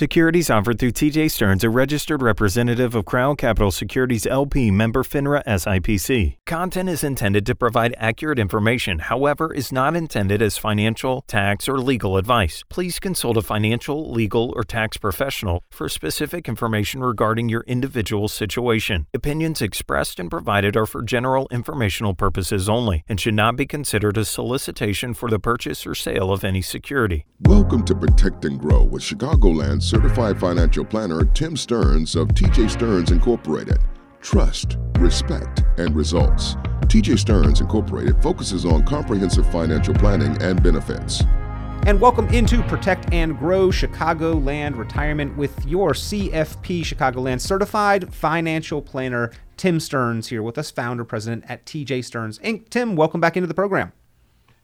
Securities 0.00 0.48
offered 0.48 0.78
through 0.78 0.92
TJ 0.92 1.30
Stearns, 1.30 1.62
a 1.62 1.68
registered 1.68 2.22
representative 2.22 2.94
of 2.94 3.04
Crown 3.04 3.36
Capital 3.36 3.70
Securities 3.70 4.26
LP 4.26 4.70
member 4.70 5.02
FINRA 5.02 5.44
SIPC. 5.44 6.38
Content 6.46 6.88
is 6.88 7.04
intended 7.04 7.44
to 7.44 7.54
provide 7.54 7.94
accurate 7.98 8.38
information, 8.38 9.00
however, 9.00 9.52
is 9.52 9.70
not 9.70 9.94
intended 9.94 10.40
as 10.40 10.56
financial, 10.56 11.20
tax, 11.26 11.68
or 11.68 11.78
legal 11.78 12.16
advice. 12.16 12.64
Please 12.70 12.98
consult 12.98 13.36
a 13.36 13.42
financial, 13.42 14.10
legal, 14.10 14.54
or 14.56 14.64
tax 14.64 14.96
professional 14.96 15.62
for 15.70 15.86
specific 15.86 16.48
information 16.48 17.02
regarding 17.02 17.50
your 17.50 17.64
individual 17.66 18.26
situation. 18.26 19.06
Opinions 19.12 19.60
expressed 19.60 20.18
and 20.18 20.30
provided 20.30 20.78
are 20.78 20.86
for 20.86 21.02
general 21.02 21.46
informational 21.50 22.14
purposes 22.14 22.70
only 22.70 23.04
and 23.06 23.20
should 23.20 23.34
not 23.34 23.54
be 23.54 23.66
considered 23.66 24.16
a 24.16 24.24
solicitation 24.24 25.12
for 25.12 25.28
the 25.28 25.38
purchase 25.38 25.86
or 25.86 25.94
sale 25.94 26.32
of 26.32 26.42
any 26.42 26.62
security. 26.62 27.26
Welcome 27.42 27.84
to 27.84 27.94
Protect 27.94 28.46
and 28.46 28.58
Grow 28.58 28.84
with 28.84 29.02
Chicagoland 29.02 29.89
certified 29.90 30.38
financial 30.38 30.84
planner 30.84 31.24
Tim 31.24 31.56
Stearns 31.56 32.14
of 32.14 32.28
TJ 32.28 32.70
Stearns 32.70 33.10
Incorporated. 33.10 33.78
Trust, 34.20 34.78
respect, 35.00 35.64
and 35.78 35.96
results. 35.96 36.54
TJ 36.82 37.18
Stearns 37.18 37.60
Incorporated 37.60 38.22
focuses 38.22 38.64
on 38.64 38.86
comprehensive 38.86 39.50
financial 39.50 39.92
planning 39.94 40.40
and 40.40 40.62
benefits. 40.62 41.24
And 41.86 42.00
welcome 42.00 42.28
into 42.28 42.62
Protect 42.62 43.12
and 43.12 43.36
Grow 43.36 43.70
Chicagoland 43.70 44.78
Retirement 44.78 45.36
with 45.36 45.66
your 45.66 45.90
CFP 45.90 46.82
Chicagoland 46.82 47.40
certified 47.40 48.14
financial 48.14 48.80
planner 48.80 49.32
Tim 49.56 49.80
Stearns 49.80 50.28
here 50.28 50.44
with 50.44 50.56
us, 50.56 50.70
founder 50.70 51.04
president 51.04 51.42
at 51.48 51.66
TJ 51.66 52.04
Stearns 52.04 52.38
Inc. 52.38 52.68
Tim, 52.68 52.94
welcome 52.94 53.20
back 53.20 53.36
into 53.36 53.48
the 53.48 53.54
program. 53.54 53.92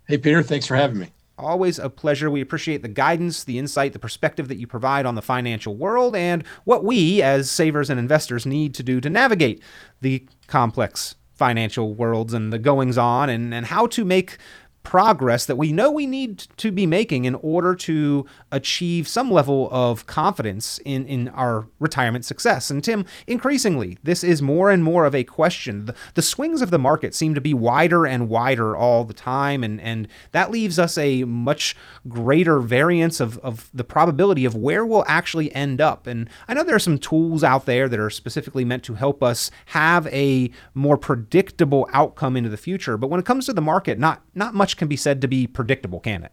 Hey 0.06 0.18
Peter, 0.18 0.44
thanks 0.44 0.68
for 0.68 0.76
having 0.76 1.00
me. 1.00 1.10
Always 1.38 1.78
a 1.78 1.90
pleasure. 1.90 2.30
We 2.30 2.40
appreciate 2.40 2.80
the 2.80 2.88
guidance, 2.88 3.44
the 3.44 3.58
insight, 3.58 3.92
the 3.92 3.98
perspective 3.98 4.48
that 4.48 4.56
you 4.56 4.66
provide 4.66 5.04
on 5.04 5.16
the 5.16 5.22
financial 5.22 5.76
world 5.76 6.16
and 6.16 6.42
what 6.64 6.82
we, 6.82 7.22
as 7.22 7.50
savers 7.50 7.90
and 7.90 8.00
investors, 8.00 8.46
need 8.46 8.74
to 8.74 8.82
do 8.82 9.02
to 9.02 9.10
navigate 9.10 9.62
the 10.00 10.26
complex 10.46 11.14
financial 11.34 11.92
worlds 11.92 12.32
and 12.32 12.52
the 12.52 12.58
goings 12.58 12.96
on 12.96 13.28
and, 13.28 13.52
and 13.52 13.66
how 13.66 13.86
to 13.86 14.04
make 14.04 14.38
progress 14.86 15.46
that 15.46 15.56
we 15.56 15.72
know 15.72 15.90
we 15.90 16.06
need 16.06 16.38
to 16.38 16.70
be 16.70 16.86
making 16.86 17.24
in 17.24 17.34
order 17.34 17.74
to 17.74 18.24
achieve 18.52 19.08
some 19.08 19.28
level 19.32 19.68
of 19.72 20.06
confidence 20.06 20.78
in, 20.84 21.04
in 21.06 21.26
our 21.30 21.66
retirement 21.80 22.24
success. 22.24 22.70
And 22.70 22.84
Tim, 22.84 23.04
increasingly, 23.26 23.98
this 24.04 24.22
is 24.22 24.40
more 24.40 24.70
and 24.70 24.84
more 24.84 25.04
of 25.04 25.12
a 25.12 25.24
question. 25.24 25.86
The, 25.86 25.94
the 26.14 26.22
swings 26.22 26.62
of 26.62 26.70
the 26.70 26.78
market 26.78 27.16
seem 27.16 27.34
to 27.34 27.40
be 27.40 27.52
wider 27.52 28.06
and 28.06 28.28
wider 28.28 28.76
all 28.76 29.02
the 29.02 29.12
time, 29.12 29.64
and, 29.64 29.80
and 29.80 30.06
that 30.30 30.52
leaves 30.52 30.78
us 30.78 30.96
a 30.96 31.24
much 31.24 31.74
greater 32.06 32.60
variance 32.60 33.18
of, 33.18 33.38
of 33.38 33.68
the 33.74 33.82
probability 33.82 34.44
of 34.44 34.54
where 34.54 34.86
we'll 34.86 35.04
actually 35.08 35.52
end 35.52 35.80
up. 35.80 36.06
And 36.06 36.30
I 36.46 36.54
know 36.54 36.62
there 36.62 36.76
are 36.76 36.78
some 36.78 36.98
tools 36.98 37.42
out 37.42 37.66
there 37.66 37.88
that 37.88 37.98
are 37.98 38.08
specifically 38.08 38.64
meant 38.64 38.84
to 38.84 38.94
help 38.94 39.20
us 39.20 39.50
have 39.66 40.06
a 40.06 40.48
more 40.74 40.96
predictable 40.96 41.88
outcome 41.92 42.36
into 42.36 42.50
the 42.50 42.56
future, 42.56 42.96
but 42.96 43.10
when 43.10 43.18
it 43.18 43.26
comes 43.26 43.46
to 43.46 43.52
the 43.52 43.60
market, 43.60 43.98
not 43.98 44.22
not 44.36 44.54
much 44.54 44.75
can 44.76 44.88
be 44.88 44.96
said 44.96 45.20
to 45.20 45.28
be 45.28 45.46
predictable, 45.46 46.00
can 46.00 46.24
it? 46.24 46.32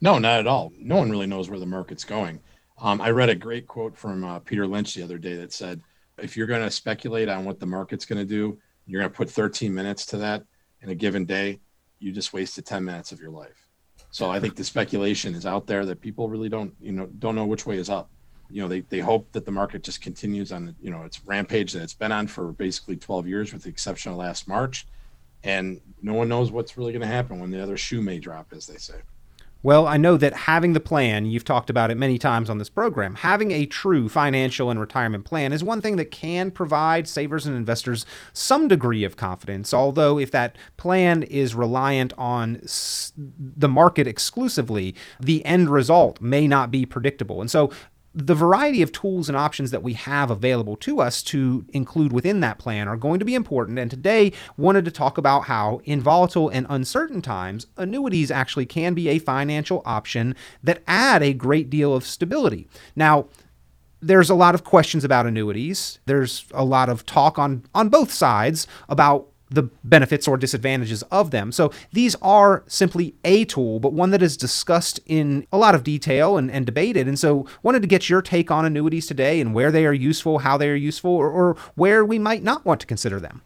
No, 0.00 0.18
not 0.18 0.40
at 0.40 0.46
all. 0.46 0.72
No 0.78 0.96
one 0.96 1.10
really 1.10 1.26
knows 1.26 1.50
where 1.50 1.58
the 1.58 1.66
market's 1.66 2.04
going. 2.04 2.40
Um, 2.80 3.00
I 3.00 3.10
read 3.10 3.28
a 3.28 3.34
great 3.34 3.66
quote 3.66 3.96
from 3.96 4.24
uh, 4.24 4.38
Peter 4.40 4.66
Lynch 4.66 4.94
the 4.94 5.02
other 5.02 5.18
day 5.18 5.34
that 5.36 5.52
said, 5.52 5.80
if 6.18 6.36
you're 6.36 6.46
going 6.46 6.62
to 6.62 6.70
speculate 6.70 7.28
on 7.28 7.44
what 7.44 7.58
the 7.58 7.66
market's 7.66 8.04
going 8.04 8.18
to 8.20 8.24
do, 8.24 8.58
you're 8.86 9.00
going 9.00 9.10
to 9.10 9.16
put 9.16 9.30
13 9.30 9.74
minutes 9.74 10.06
to 10.06 10.16
that 10.18 10.44
in 10.82 10.90
a 10.90 10.94
given 10.94 11.24
day, 11.24 11.60
you 11.98 12.12
just 12.12 12.32
wasted 12.32 12.64
10 12.64 12.84
minutes 12.84 13.12
of 13.12 13.20
your 13.20 13.30
life. 13.30 13.66
So 14.10 14.30
I 14.30 14.40
think 14.40 14.56
the 14.56 14.64
speculation 14.64 15.34
is 15.34 15.44
out 15.44 15.66
there 15.66 15.84
that 15.84 16.00
people 16.00 16.28
really 16.28 16.48
don't, 16.48 16.72
you 16.80 16.92
know, 16.92 17.06
don't 17.18 17.34
know 17.34 17.44
which 17.44 17.66
way 17.66 17.76
is 17.76 17.90
up. 17.90 18.08
You 18.48 18.62
know, 18.62 18.68
they, 18.68 18.80
they 18.80 19.00
hope 19.00 19.30
that 19.32 19.44
the 19.44 19.52
market 19.52 19.82
just 19.82 20.00
continues 20.00 20.52
on, 20.52 20.74
you 20.80 20.90
know, 20.90 21.02
its 21.02 21.24
rampage 21.26 21.72
that 21.72 21.82
it's 21.82 21.94
been 21.94 22.12
on 22.12 22.26
for 22.26 22.52
basically 22.52 22.96
12 22.96 23.26
years, 23.26 23.52
with 23.52 23.64
the 23.64 23.68
exception 23.68 24.12
of 24.12 24.18
last 24.18 24.48
March 24.48 24.86
and 25.44 25.80
no 26.02 26.14
one 26.14 26.28
knows 26.28 26.50
what's 26.50 26.76
really 26.76 26.92
going 26.92 27.02
to 27.02 27.08
happen 27.08 27.40
when 27.40 27.50
the 27.50 27.62
other 27.62 27.76
shoe 27.76 28.00
may 28.00 28.18
drop, 28.18 28.52
as 28.52 28.66
they 28.66 28.76
say. 28.76 28.96
Well, 29.60 29.88
I 29.88 29.96
know 29.96 30.16
that 30.16 30.34
having 30.34 30.72
the 30.72 30.80
plan, 30.80 31.26
you've 31.26 31.44
talked 31.44 31.68
about 31.68 31.90
it 31.90 31.96
many 31.96 32.16
times 32.16 32.48
on 32.48 32.58
this 32.58 32.68
program, 32.68 33.16
having 33.16 33.50
a 33.50 33.66
true 33.66 34.08
financial 34.08 34.70
and 34.70 34.78
retirement 34.78 35.24
plan 35.24 35.52
is 35.52 35.64
one 35.64 35.80
thing 35.80 35.96
that 35.96 36.12
can 36.12 36.52
provide 36.52 37.08
savers 37.08 37.44
and 37.44 37.56
investors 37.56 38.06
some 38.32 38.68
degree 38.68 39.02
of 39.02 39.16
confidence. 39.16 39.74
Although, 39.74 40.16
if 40.16 40.30
that 40.30 40.54
plan 40.76 41.24
is 41.24 41.56
reliant 41.56 42.12
on 42.16 42.60
the 43.16 43.68
market 43.68 44.06
exclusively, 44.06 44.94
the 45.18 45.44
end 45.44 45.70
result 45.70 46.20
may 46.20 46.46
not 46.46 46.70
be 46.70 46.86
predictable. 46.86 47.40
And 47.40 47.50
so, 47.50 47.72
the 48.18 48.34
variety 48.34 48.82
of 48.82 48.90
tools 48.90 49.28
and 49.28 49.36
options 49.36 49.70
that 49.70 49.82
we 49.82 49.92
have 49.92 50.30
available 50.30 50.76
to 50.76 51.00
us 51.00 51.22
to 51.22 51.64
include 51.68 52.12
within 52.12 52.40
that 52.40 52.58
plan 52.58 52.88
are 52.88 52.96
going 52.96 53.20
to 53.20 53.24
be 53.24 53.34
important. 53.34 53.78
And 53.78 53.90
today, 53.90 54.32
wanted 54.56 54.84
to 54.86 54.90
talk 54.90 55.18
about 55.18 55.44
how, 55.44 55.80
in 55.84 56.00
volatile 56.00 56.48
and 56.48 56.66
uncertain 56.68 57.22
times, 57.22 57.66
annuities 57.76 58.30
actually 58.30 58.66
can 58.66 58.94
be 58.94 59.08
a 59.08 59.20
financial 59.20 59.82
option 59.84 60.34
that 60.64 60.82
add 60.88 61.22
a 61.22 61.32
great 61.32 61.70
deal 61.70 61.94
of 61.94 62.04
stability. 62.04 62.66
Now, 62.96 63.28
there's 64.00 64.30
a 64.30 64.34
lot 64.34 64.54
of 64.54 64.64
questions 64.64 65.04
about 65.04 65.26
annuities. 65.26 66.00
There's 66.06 66.44
a 66.52 66.64
lot 66.64 66.88
of 66.88 67.06
talk 67.06 67.38
on 67.38 67.64
on 67.74 67.88
both 67.88 68.12
sides 68.12 68.66
about 68.88 69.28
the 69.50 69.64
benefits 69.84 70.28
or 70.28 70.36
disadvantages 70.36 71.02
of 71.04 71.30
them. 71.30 71.52
So 71.52 71.72
these 71.92 72.14
are 72.16 72.64
simply 72.66 73.14
a 73.24 73.44
tool, 73.44 73.80
but 73.80 73.92
one 73.92 74.10
that 74.10 74.22
is 74.22 74.36
discussed 74.36 75.00
in 75.06 75.46
a 75.52 75.58
lot 75.58 75.74
of 75.74 75.82
detail 75.82 76.36
and, 76.36 76.50
and 76.50 76.66
debated. 76.66 77.08
And 77.08 77.18
so 77.18 77.46
wanted 77.62 77.82
to 77.82 77.88
get 77.88 78.08
your 78.08 78.22
take 78.22 78.50
on 78.50 78.64
annuities 78.64 79.06
today 79.06 79.40
and 79.40 79.54
where 79.54 79.70
they 79.70 79.86
are 79.86 79.92
useful, 79.92 80.40
how 80.40 80.56
they 80.56 80.68
are 80.68 80.74
useful, 80.74 81.10
or, 81.10 81.30
or 81.30 81.56
where 81.74 82.04
we 82.04 82.18
might 82.18 82.42
not 82.42 82.64
want 82.64 82.80
to 82.80 82.86
consider 82.86 83.18
them. 83.20 83.42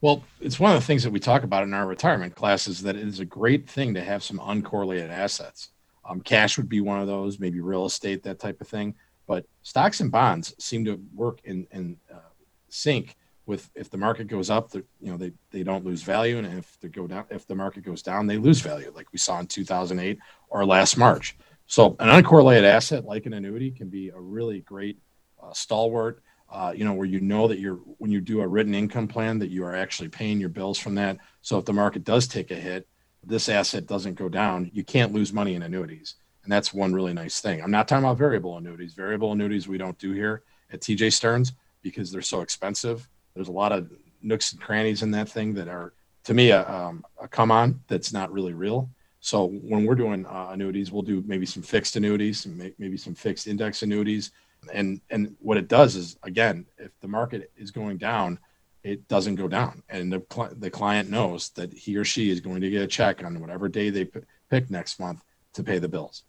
Well, 0.00 0.24
it's 0.40 0.58
one 0.58 0.74
of 0.74 0.80
the 0.80 0.86
things 0.86 1.02
that 1.02 1.10
we 1.10 1.20
talk 1.20 1.42
about 1.42 1.62
in 1.62 1.74
our 1.74 1.86
retirement 1.86 2.34
classes 2.34 2.80
that 2.82 2.96
it 2.96 3.06
is 3.06 3.20
a 3.20 3.24
great 3.26 3.68
thing 3.68 3.92
to 3.94 4.02
have 4.02 4.22
some 4.22 4.38
uncorrelated 4.38 5.10
assets. 5.10 5.70
Um, 6.08 6.22
cash 6.22 6.56
would 6.56 6.70
be 6.70 6.80
one 6.80 7.00
of 7.00 7.06
those, 7.06 7.38
maybe 7.38 7.60
real 7.60 7.84
estate, 7.84 8.22
that 8.22 8.38
type 8.38 8.60
of 8.62 8.68
thing. 8.68 8.94
But 9.26 9.44
stocks 9.62 10.00
and 10.00 10.10
bonds 10.10 10.54
seem 10.58 10.86
to 10.86 10.98
work 11.14 11.40
in, 11.44 11.66
in 11.70 11.98
uh, 12.12 12.30
sync 12.70 13.16
with 13.50 13.68
if 13.74 13.90
the 13.90 13.98
market 13.98 14.28
goes 14.28 14.48
up, 14.48 14.72
you 14.72 14.86
know 15.02 15.16
they 15.18 15.32
they 15.50 15.64
don't 15.64 15.84
lose 15.84 16.02
value, 16.02 16.38
and 16.38 16.46
if 16.58 16.78
they 16.80 16.88
go 16.88 17.06
down, 17.06 17.24
if 17.30 17.46
the 17.46 17.54
market 17.54 17.84
goes 17.84 18.00
down, 18.00 18.26
they 18.26 18.38
lose 18.38 18.60
value, 18.60 18.90
like 18.94 19.08
we 19.12 19.18
saw 19.18 19.40
in 19.40 19.46
2008 19.46 20.18
or 20.48 20.64
last 20.64 20.96
March. 20.96 21.36
So 21.66 21.96
an 21.98 22.08
uncorrelated 22.08 22.64
asset 22.64 23.04
like 23.04 23.26
an 23.26 23.34
annuity 23.34 23.72
can 23.72 23.88
be 23.88 24.08
a 24.08 24.18
really 24.18 24.60
great 24.60 24.98
uh, 25.42 25.52
stalwart. 25.52 26.22
Uh, 26.48 26.72
you 26.74 26.84
know 26.84 26.94
where 26.94 27.06
you 27.06 27.20
know 27.20 27.48
that 27.48 27.58
you're 27.58 27.80
when 27.98 28.12
you 28.12 28.20
do 28.20 28.40
a 28.40 28.46
written 28.46 28.74
income 28.74 29.08
plan 29.08 29.40
that 29.40 29.50
you 29.50 29.64
are 29.64 29.74
actually 29.74 30.08
paying 30.08 30.40
your 30.40 30.48
bills 30.48 30.78
from 30.78 30.94
that. 30.94 31.18
So 31.42 31.58
if 31.58 31.64
the 31.64 31.72
market 31.72 32.04
does 32.04 32.28
take 32.28 32.52
a 32.52 32.54
hit, 32.54 32.88
this 33.24 33.48
asset 33.48 33.86
doesn't 33.86 34.14
go 34.14 34.28
down. 34.28 34.70
You 34.72 34.84
can't 34.84 35.12
lose 35.12 35.32
money 35.32 35.54
in 35.56 35.62
annuities, 35.62 36.14
and 36.44 36.52
that's 36.52 36.72
one 36.72 36.94
really 36.94 37.12
nice 37.12 37.40
thing. 37.40 37.60
I'm 37.60 37.70
not 37.72 37.88
talking 37.88 38.04
about 38.04 38.16
variable 38.16 38.56
annuities. 38.56 38.94
Variable 38.94 39.32
annuities 39.32 39.66
we 39.66 39.78
don't 39.78 39.98
do 39.98 40.12
here 40.12 40.44
at 40.72 40.80
TJ 40.80 41.12
Stearns 41.12 41.52
because 41.82 42.12
they're 42.12 42.22
so 42.22 42.42
expensive 42.42 43.08
there's 43.34 43.48
a 43.48 43.52
lot 43.52 43.72
of 43.72 43.90
nooks 44.22 44.52
and 44.52 44.60
crannies 44.60 45.02
in 45.02 45.10
that 45.12 45.28
thing 45.28 45.54
that 45.54 45.68
are, 45.68 45.92
to 46.24 46.34
me, 46.34 46.50
a, 46.50 46.68
um, 46.68 47.04
a 47.20 47.28
come 47.28 47.50
on 47.50 47.80
that's 47.88 48.12
not 48.12 48.32
really 48.32 48.52
real. 48.52 48.88
So 49.20 49.46
when 49.46 49.84
we're 49.84 49.94
doing 49.94 50.24
uh, 50.26 50.48
annuities, 50.50 50.90
we'll 50.90 51.02
do 51.02 51.22
maybe 51.26 51.46
some 51.46 51.62
fixed 51.62 51.96
annuities, 51.96 52.46
maybe 52.46 52.96
some 52.96 53.14
fixed 53.14 53.46
index 53.46 53.82
annuities, 53.82 54.32
and 54.72 55.00
and 55.10 55.36
what 55.40 55.56
it 55.56 55.68
does 55.68 55.96
is 55.96 56.16
again, 56.22 56.66
if 56.78 56.90
the 57.00 57.08
market 57.08 57.50
is 57.56 57.70
going 57.70 57.98
down, 57.98 58.38
it 58.82 59.06
doesn't 59.08 59.34
go 59.34 59.48
down, 59.48 59.82
and 59.88 60.12
the 60.12 60.22
cl- 60.32 60.54
the 60.56 60.70
client 60.70 61.10
knows 61.10 61.50
that 61.50 61.72
he 61.72 61.96
or 61.96 62.04
she 62.04 62.30
is 62.30 62.40
going 62.40 62.60
to 62.62 62.70
get 62.70 62.82
a 62.82 62.86
check 62.86 63.22
on 63.22 63.40
whatever 63.40 63.68
day 63.68 63.90
they 63.90 64.06
p- 64.06 64.20
pick 64.48 64.70
next 64.70 64.98
month 64.98 65.22
to 65.52 65.62
pay 65.62 65.78
the 65.78 65.88
bills. 65.88 66.24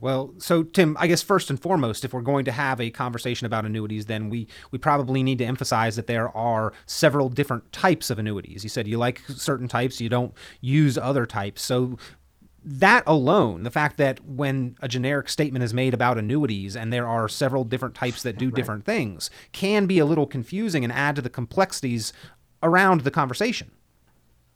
Well, 0.00 0.34
so 0.38 0.62
Tim, 0.62 0.96
I 0.98 1.06
guess 1.06 1.22
first 1.22 1.50
and 1.50 1.60
foremost, 1.60 2.04
if 2.04 2.12
we're 2.12 2.20
going 2.20 2.44
to 2.44 2.52
have 2.52 2.80
a 2.80 2.90
conversation 2.90 3.46
about 3.46 3.64
annuities, 3.64 4.06
then 4.06 4.30
we 4.30 4.48
we 4.70 4.78
probably 4.78 5.22
need 5.22 5.38
to 5.38 5.44
emphasize 5.44 5.96
that 5.96 6.06
there 6.06 6.34
are 6.36 6.72
several 6.86 7.28
different 7.28 7.70
types 7.72 8.10
of 8.10 8.18
annuities. 8.18 8.62
You 8.62 8.70
said 8.70 8.86
you 8.86 8.98
like 8.98 9.20
certain 9.28 9.68
types, 9.68 10.00
you 10.00 10.08
don't 10.08 10.32
use 10.60 10.98
other 10.98 11.26
types. 11.26 11.62
So 11.62 11.98
that 12.64 13.02
alone, 13.06 13.62
the 13.62 13.70
fact 13.70 13.96
that 13.96 14.24
when 14.24 14.76
a 14.80 14.88
generic 14.88 15.28
statement 15.28 15.62
is 15.62 15.72
made 15.72 15.94
about 15.94 16.18
annuities 16.18 16.76
and 16.76 16.92
there 16.92 17.06
are 17.06 17.28
several 17.28 17.64
different 17.64 17.94
types 17.94 18.22
that 18.22 18.36
do 18.36 18.46
right. 18.46 18.54
different 18.54 18.84
things, 18.84 19.30
can 19.52 19.86
be 19.86 19.98
a 19.98 20.04
little 20.04 20.26
confusing 20.26 20.84
and 20.84 20.92
add 20.92 21.16
to 21.16 21.22
the 21.22 21.30
complexities 21.30 22.12
around 22.62 23.02
the 23.02 23.10
conversation. 23.10 23.70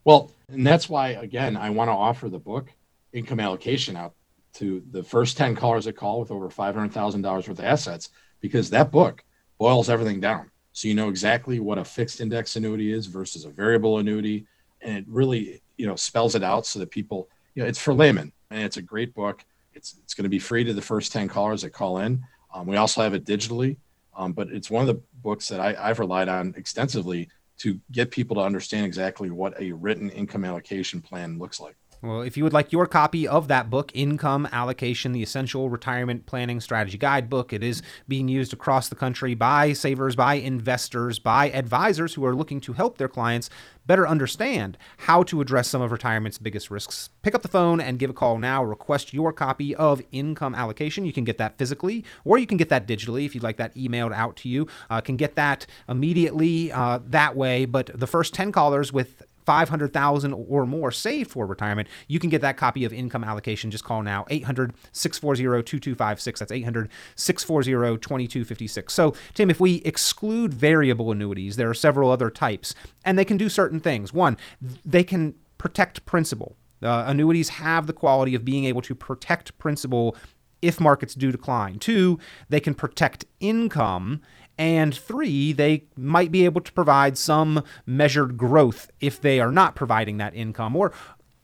Well, 0.05 0.33
and 0.49 0.67
that's 0.67 0.89
why 0.89 1.11
again 1.11 1.57
I 1.57 1.71
want 1.71 1.89
to 1.89 1.93
offer 1.93 2.29
the 2.29 2.39
book 2.39 2.71
income 3.13 3.41
allocation 3.41 3.97
out 3.97 4.15
to 4.55 4.83
the 4.91 5.03
first 5.03 5.37
10 5.37 5.57
callers 5.57 5.87
that 5.87 5.97
call 5.97 6.21
with 6.21 6.31
over 6.31 6.49
$500,000 6.49 7.25
worth 7.25 7.49
of 7.49 7.61
assets 7.61 8.11
because 8.41 8.71
that 8.71 8.91
book 8.91 9.25
boils 9.59 9.89
everything 9.89 10.21
down. 10.21 10.51
So 10.73 10.89
you 10.89 10.95
know 10.95 11.09
exactly 11.09 11.61
what 11.61 11.79
a 11.79 11.85
fixed 11.85 12.21
index 12.21 12.57
annuity 12.57 12.93
is 12.93 13.07
versus 13.07 13.45
a 13.45 13.51
variable 13.51 13.99
annuity. 13.99 14.47
And 14.81 14.99
it 14.99 15.05
really, 15.07 15.63
you 15.77 15.87
know, 15.87 15.97
spells 15.97 16.35
it 16.35 16.43
out 16.43 16.67
so 16.67 16.79
that 16.79 16.91
people, 16.91 17.29
you 17.55 17.63
know, 17.63 17.69
it's 17.69 17.79
for 17.79 17.95
laymen 17.95 18.33
and 18.51 18.63
it's 18.63 18.79
a 18.79 18.83
great 18.83 19.15
book. 19.15 19.45
It's, 19.75 19.97
it's 20.03 20.15
going 20.15 20.25
to 20.25 20.31
be 20.31 20.39
free 20.39 20.65
to 20.65 20.75
the 20.75 20.83
first 20.83 21.13
10 21.13 21.29
callers 21.29 21.63
that 21.63 21.71
call 21.71 21.99
in. 21.99 22.23
Um, 22.53 22.67
we 22.67 22.77
also 22.77 23.03
have 23.03 23.15
it 23.15 23.25
digitally, 23.25 23.77
um, 24.17 24.33
but 24.33 24.49
it's 24.51 24.71
one 24.71 24.87
of 24.87 24.95
the 24.95 25.03
books 25.23 25.49
that 25.49 25.61
I, 25.61 25.77
I've 25.79 25.99
relied 25.99 26.29
on 26.29 26.55
extensively 26.57 27.29
to 27.59 27.79
get 27.91 28.11
people 28.11 28.37
to 28.37 28.43
understand 28.43 28.85
exactly 28.85 29.31
what 29.31 29.59
a 29.61 29.73
written 29.73 30.11
income 30.11 30.45
allocation 30.45 31.01
plan 31.01 31.39
looks 31.39 31.61
like. 31.61 31.77
Well, 32.03 32.23
if 32.23 32.37
you 32.37 32.43
would 32.43 32.53
like 32.53 32.73
your 32.73 32.89
copy 32.89 33.29
of 33.29 33.47
that 33.47 33.71
book, 33.71 33.93
Income 33.95 34.49
Allocation, 34.51 35.13
the 35.13 35.23
Essential 35.23 35.71
Retirement 35.71 36.27
Planning 36.27 36.61
Strategy 36.61 36.99
Guidebook, 36.99 37.53
it 37.53 37.63
is 37.63 37.81
being 38.09 38.27
used 38.27 38.53
across 38.53 38.89
the 38.89 38.97
country 38.97 39.37
by 39.37 39.73
savers, 39.73 40.17
by 40.17 40.35
investors, 40.35 41.21
by 41.21 41.49
advisors 41.51 42.15
who 42.15 42.25
are 42.25 42.35
looking 42.35 42.61
to 42.63 42.73
help 42.73 42.99
their 42.99 43.07
clients 43.07 43.51
better 43.87 44.07
understand 44.07 44.77
how 44.99 45.23
to 45.23 45.41
address 45.41 45.69
some 45.69 45.81
of 45.81 45.93
retirement's 45.93 46.39
biggest 46.39 46.73
risks. 46.73 47.11
Pick 47.23 47.37
up 47.37 47.43
the 47.43 47.49
phone 47.49 47.81
and 47.81 48.01
give 48.01 48.11
a 48.11 48.15
call 48.15 48.37
now. 48.37 48.65
Request 48.65 49.15
your 49.15 49.33
copy 49.33 49.73
of 49.77 50.03
Income 50.11 50.57
Allocation. 50.57 51.05
You 51.05 51.13
can 51.13 51.23
get 51.23 51.39
that 51.39 51.57
physically 51.57 52.05
or 52.25 52.37
you 52.37 52.49
can 52.49 52.57
get 52.57 52.69
that 52.69 52.89
digitally 52.89 53.27
if 53.27 53.35
you'd 53.35 53.45
like 53.45 53.59
that 53.59 53.77
emailed 53.77 54.13
out 54.13 54.35
to 54.39 54.49
you. 54.49 54.67
Uh, 54.91 55.01
can 55.01 55.17
get 55.17 55.37
that 55.37 55.67
immediately 55.89 56.73
uh, 56.73 56.99
that 57.07 57.37
way, 57.37 57.65
but 57.65 57.91
the 57.95 58.09
first 58.09 58.35
10 58.35 58.51
callers 58.51 58.93
with 58.93 59.23
500,000 59.45 60.33
or 60.33 60.65
more 60.67 60.91
saved 60.91 61.31
for 61.31 61.47
retirement, 61.47 61.89
you 62.09 62.19
can 62.19 62.31
get 62.31 62.41
that 62.43 62.57
copy 62.57 62.85
of 62.85 62.93
income 62.93 63.23
allocation. 63.25 63.71
Just 63.71 63.85
call 63.85 64.03
now 64.03 64.25
800-640-2256. 64.31 66.39
That's 66.39 66.53
800-640-2256. 66.53 68.91
So, 68.91 69.15
Tim, 69.35 69.51
if 69.51 69.61
we 69.61 69.77
exclude 69.85 70.55
variable 70.55 71.11
annuities, 71.11 71.57
there 71.57 71.71
are 71.71 71.75
several 71.75 72.11
other 72.11 72.31
types 72.31 72.75
and 73.05 73.19
they 73.19 73.25
can 73.25 73.37
do 73.37 73.49
certain 73.49 73.81
things. 73.81 74.13
One, 74.13 74.37
they 74.85 75.05
can 75.05 75.35
protect 75.59 76.05
principal. 76.07 76.57
Uh, 76.83 77.05
annuities 77.07 77.51
have 77.51 77.87
the 77.87 77.93
quality 77.93 78.35
of 78.35 78.45
being 78.45 78.65
able 78.65 78.83
to 78.83 78.95
protect 78.95 79.57
principal 79.59 80.17
if 80.63 80.81
markets 80.81 81.15
do 81.15 81.33
decline. 81.33 81.79
Two, 81.79 82.19
they 82.49 82.61
can 82.61 82.75
protect 82.75 83.25
income 83.41 84.23
and 84.63 84.95
three, 84.95 85.53
they 85.53 85.83
might 85.97 86.31
be 86.31 86.45
able 86.45 86.61
to 86.61 86.73
provide 86.73 87.19
some 87.19 87.65
measured 87.85 88.39
growth 88.39 88.93
if 89.01 89.21
they 89.21 89.41
are 89.41 89.51
not 89.51 89.75
providing 89.75 90.19
that 90.19 90.37
income. 90.37 90.77
Or 90.77 90.93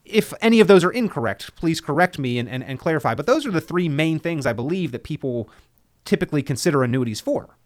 if 0.05 0.33
any 0.41 0.61
of 0.61 0.69
those 0.69 0.85
are 0.85 0.93
incorrect, 0.93 1.57
please 1.57 1.81
correct 1.81 2.17
me 2.17 2.39
and, 2.39 2.49
and, 2.49 2.63
and 2.63 2.79
clarify. 2.79 3.17
But 3.17 3.27
those 3.27 3.45
are 3.45 3.51
the 3.51 3.61
three 3.61 3.89
main 3.89 4.21
things 4.21 4.47
I 4.47 4.53
believe 4.53 4.93
that 4.93 5.03
people 5.03 5.51
typically 6.05 6.45
consider 6.45 6.85
annuities 6.85 7.21
for. 7.21 7.57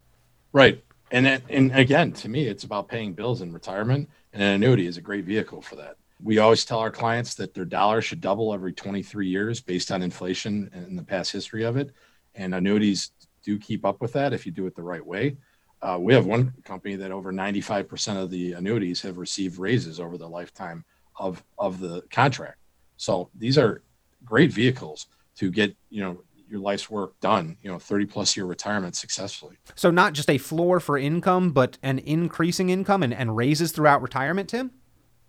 Right. 0.54 0.82
And, 1.10 1.26
and 1.26 1.70
again, 1.76 2.12
to 2.12 2.30
me, 2.30 2.46
it's 2.46 2.64
about 2.64 2.88
paying 2.88 3.12
bills 3.12 3.42
in 3.42 3.52
retirement, 3.52 4.08
and 4.32 4.42
an 4.42 4.54
annuity 4.54 4.86
is 4.86 4.96
a 4.96 5.02
great 5.02 5.26
vehicle 5.26 5.60
for 5.60 5.76
that. 5.76 5.96
We 6.22 6.38
always 6.38 6.64
tell 6.64 6.78
our 6.78 6.90
clients 6.90 7.34
that 7.34 7.52
their 7.52 7.66
dollar 7.66 8.00
should 8.00 8.22
double 8.22 8.54
every 8.54 8.72
23 8.72 9.28
years 9.28 9.60
based 9.60 9.92
on 9.92 10.00
inflation 10.00 10.70
and 10.72 10.98
the 10.98 11.02
past 11.02 11.30
history 11.30 11.64
of 11.64 11.76
it. 11.76 11.90
And 12.34 12.54
annuities 12.54 13.10
do 13.42 13.58
keep 13.58 13.84
up 13.84 14.00
with 14.00 14.12
that 14.12 14.32
if 14.32 14.46
you 14.46 14.52
do 14.52 14.66
it 14.66 14.74
the 14.74 14.82
right 14.82 15.04
way. 15.04 15.36
Uh, 15.80 15.98
we 16.00 16.14
have 16.14 16.26
one 16.26 16.52
company 16.64 16.94
that 16.94 17.10
over 17.10 17.32
95% 17.32 18.22
of 18.22 18.30
the 18.30 18.52
annuities 18.52 19.00
have 19.02 19.18
received 19.18 19.58
raises 19.58 19.98
over 19.98 20.16
the 20.16 20.28
lifetime 20.28 20.84
of, 21.16 21.42
of 21.58 21.80
the 21.80 22.02
contract. 22.10 22.58
So 22.96 23.30
these 23.34 23.58
are 23.58 23.82
great 24.24 24.52
vehicles 24.52 25.06
to 25.36 25.50
get, 25.50 25.74
you 25.90 26.02
know, 26.02 26.22
your 26.48 26.60
life's 26.60 26.90
work 26.90 27.18
done, 27.20 27.56
you 27.62 27.70
know, 27.70 27.78
30 27.78 28.06
plus 28.06 28.36
year 28.36 28.46
retirement 28.46 28.94
successfully. 28.94 29.56
So 29.74 29.90
not 29.90 30.12
just 30.12 30.30
a 30.30 30.38
floor 30.38 30.78
for 30.78 30.98
income, 30.98 31.50
but 31.50 31.78
an 31.82 31.98
increasing 32.00 32.68
income 32.68 33.02
and, 33.02 33.12
and 33.12 33.34
raises 33.34 33.72
throughout 33.72 34.02
retirement, 34.02 34.50
Tim? 34.50 34.70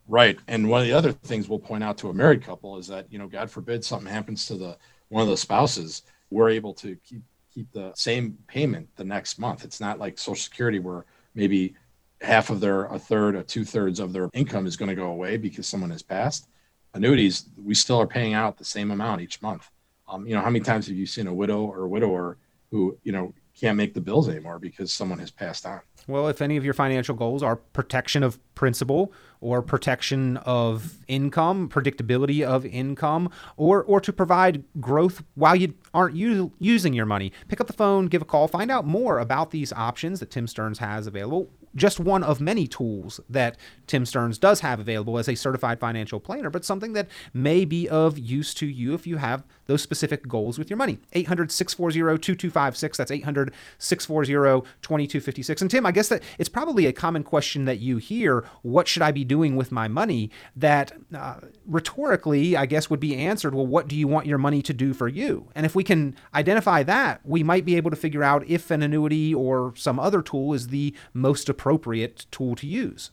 Right. 0.07 0.37
And 0.47 0.69
one 0.69 0.81
of 0.81 0.87
the 0.87 0.93
other 0.93 1.13
things 1.13 1.47
we'll 1.47 1.59
point 1.59 1.83
out 1.83 1.97
to 1.99 2.09
a 2.09 2.13
married 2.13 2.43
couple 2.43 2.77
is 2.77 2.87
that, 2.87 3.11
you 3.11 3.17
know, 3.17 3.27
God 3.27 3.49
forbid 3.49 3.85
something 3.85 4.11
happens 4.11 4.45
to 4.47 4.55
the 4.55 4.77
one 5.09 5.23
of 5.23 5.29
the 5.29 5.37
spouses, 5.37 6.01
we're 6.29 6.49
able 6.49 6.73
to 6.73 6.95
keep 7.07 7.21
keep 7.53 7.71
the 7.71 7.91
same 7.95 8.37
payment 8.47 8.89
the 8.95 9.03
next 9.03 9.39
month. 9.39 9.63
It's 9.63 9.79
not 9.79 9.99
like 9.99 10.17
Social 10.17 10.35
Security 10.35 10.79
where 10.79 11.05
maybe 11.35 11.75
half 12.21 12.49
of 12.49 12.59
their, 12.59 12.85
a 12.85 12.97
third, 12.97 13.35
or 13.35 13.43
two 13.43 13.65
thirds 13.65 13.99
of 13.99 14.13
their 14.13 14.29
income 14.33 14.65
is 14.65 14.77
going 14.77 14.89
to 14.89 14.95
go 14.95 15.07
away 15.07 15.37
because 15.37 15.67
someone 15.67 15.91
has 15.91 16.01
passed. 16.01 16.47
Annuities, 16.93 17.49
we 17.57 17.73
still 17.73 17.99
are 17.99 18.07
paying 18.07 18.33
out 18.33 18.57
the 18.57 18.65
same 18.65 18.91
amount 18.91 19.21
each 19.21 19.41
month. 19.41 19.69
Um, 20.07 20.25
you 20.25 20.35
know, 20.35 20.41
how 20.41 20.49
many 20.49 20.63
times 20.63 20.87
have 20.87 20.95
you 20.95 21.05
seen 21.05 21.27
a 21.27 21.33
widow 21.33 21.63
or 21.63 21.83
a 21.83 21.87
widower 21.87 22.37
who, 22.71 22.97
you 23.03 23.11
know, 23.11 23.33
can't 23.59 23.77
make 23.77 23.93
the 23.93 24.01
bills 24.01 24.29
anymore 24.29 24.59
because 24.59 24.93
someone 24.93 25.19
has 25.19 25.31
passed 25.31 25.65
on? 25.65 25.81
Well, 26.07 26.27
if 26.27 26.41
any 26.41 26.57
of 26.57 26.65
your 26.65 26.73
financial 26.73 27.15
goals 27.15 27.41
are 27.41 27.55
protection 27.55 28.23
of 28.23 28.37
principal 28.55 29.13
or 29.39 29.61
protection 29.61 30.37
of 30.37 30.97
income, 31.07 31.69
predictability 31.69 32.43
of 32.43 32.65
income, 32.65 33.29
or 33.55 33.83
or 33.83 34.01
to 34.01 34.11
provide 34.11 34.63
growth 34.79 35.23
while 35.35 35.55
you 35.55 35.73
aren't 35.93 36.15
u- 36.15 36.51
using 36.59 36.93
your 36.93 37.05
money, 37.05 37.31
pick 37.47 37.61
up 37.61 37.67
the 37.67 37.73
phone, 37.73 38.07
give 38.07 38.21
a 38.21 38.25
call, 38.25 38.47
find 38.47 38.69
out 38.69 38.85
more 38.85 39.19
about 39.19 39.51
these 39.51 39.71
options 39.73 40.19
that 40.19 40.31
Tim 40.31 40.47
Stearns 40.47 40.79
has 40.79 41.07
available. 41.07 41.49
Just 41.75 41.99
one 41.99 42.21
of 42.21 42.39
many 42.39 42.67
tools 42.67 43.19
that 43.29 43.57
Tim 43.87 44.05
Stearns 44.05 44.37
does 44.37 44.59
have 44.59 44.79
available 44.79 45.17
as 45.17 45.27
a 45.27 45.35
certified 45.35 45.79
financial 45.79 46.19
planner, 46.19 46.51
but 46.51 46.63
something 46.63 46.93
that 46.93 47.09
may 47.33 47.65
be 47.65 47.89
of 47.89 48.19
use 48.19 48.53
to 48.55 48.67
you 48.67 48.93
if 48.93 49.07
you 49.07 49.17
have 49.17 49.43
those 49.65 49.81
specific 49.81 50.27
goals 50.27 50.59
with 50.59 50.69
your 50.69 50.77
money. 50.77 50.99
800 51.13 51.51
640 51.51 51.99
2256. 52.17 52.97
That's 52.97 53.11
800 53.11 53.53
640 53.77 54.67
2256. 54.81 55.61
And 55.61 55.71
Tim, 55.71 55.85
I 55.85 55.91
guess 55.91 56.09
that 56.09 56.23
it's 56.37 56.49
probably 56.49 56.85
a 56.85 56.93
common 56.93 57.23
question 57.23 57.65
that 57.65 57.79
you 57.79 57.97
hear 57.97 58.45
what 58.61 58.87
should 58.87 59.01
I 59.01 59.11
be 59.11 59.23
doing 59.23 59.55
with 59.55 59.71
my 59.71 59.87
money? 59.87 60.29
That 60.55 60.93
uh, 61.15 61.39
rhetorically, 61.65 62.55
I 62.57 62.65
guess, 62.65 62.89
would 62.89 62.99
be 62.99 63.15
answered 63.15 63.55
well, 63.55 63.67
what 63.67 63.87
do 63.87 63.95
you 63.95 64.07
want 64.07 64.27
your 64.27 64.37
money 64.37 64.61
to 64.63 64.73
do 64.73 64.93
for 64.93 65.07
you? 65.07 65.49
And 65.55 65.65
if 65.65 65.75
we 65.75 65.83
can 65.83 66.15
identify 66.33 66.83
that, 66.83 67.21
we 67.23 67.43
might 67.43 67.65
be 67.65 67.75
able 67.77 67.91
to 67.91 67.97
figure 67.97 68.23
out 68.23 68.47
if 68.47 68.71
an 68.71 68.81
annuity 68.81 69.33
or 69.33 69.73
some 69.75 69.99
other 69.99 70.21
tool 70.21 70.53
is 70.53 70.67
the 70.67 70.93
most 71.13 71.49
appropriate 71.49 72.25
tool 72.31 72.55
to 72.55 72.67
use? 72.67 73.11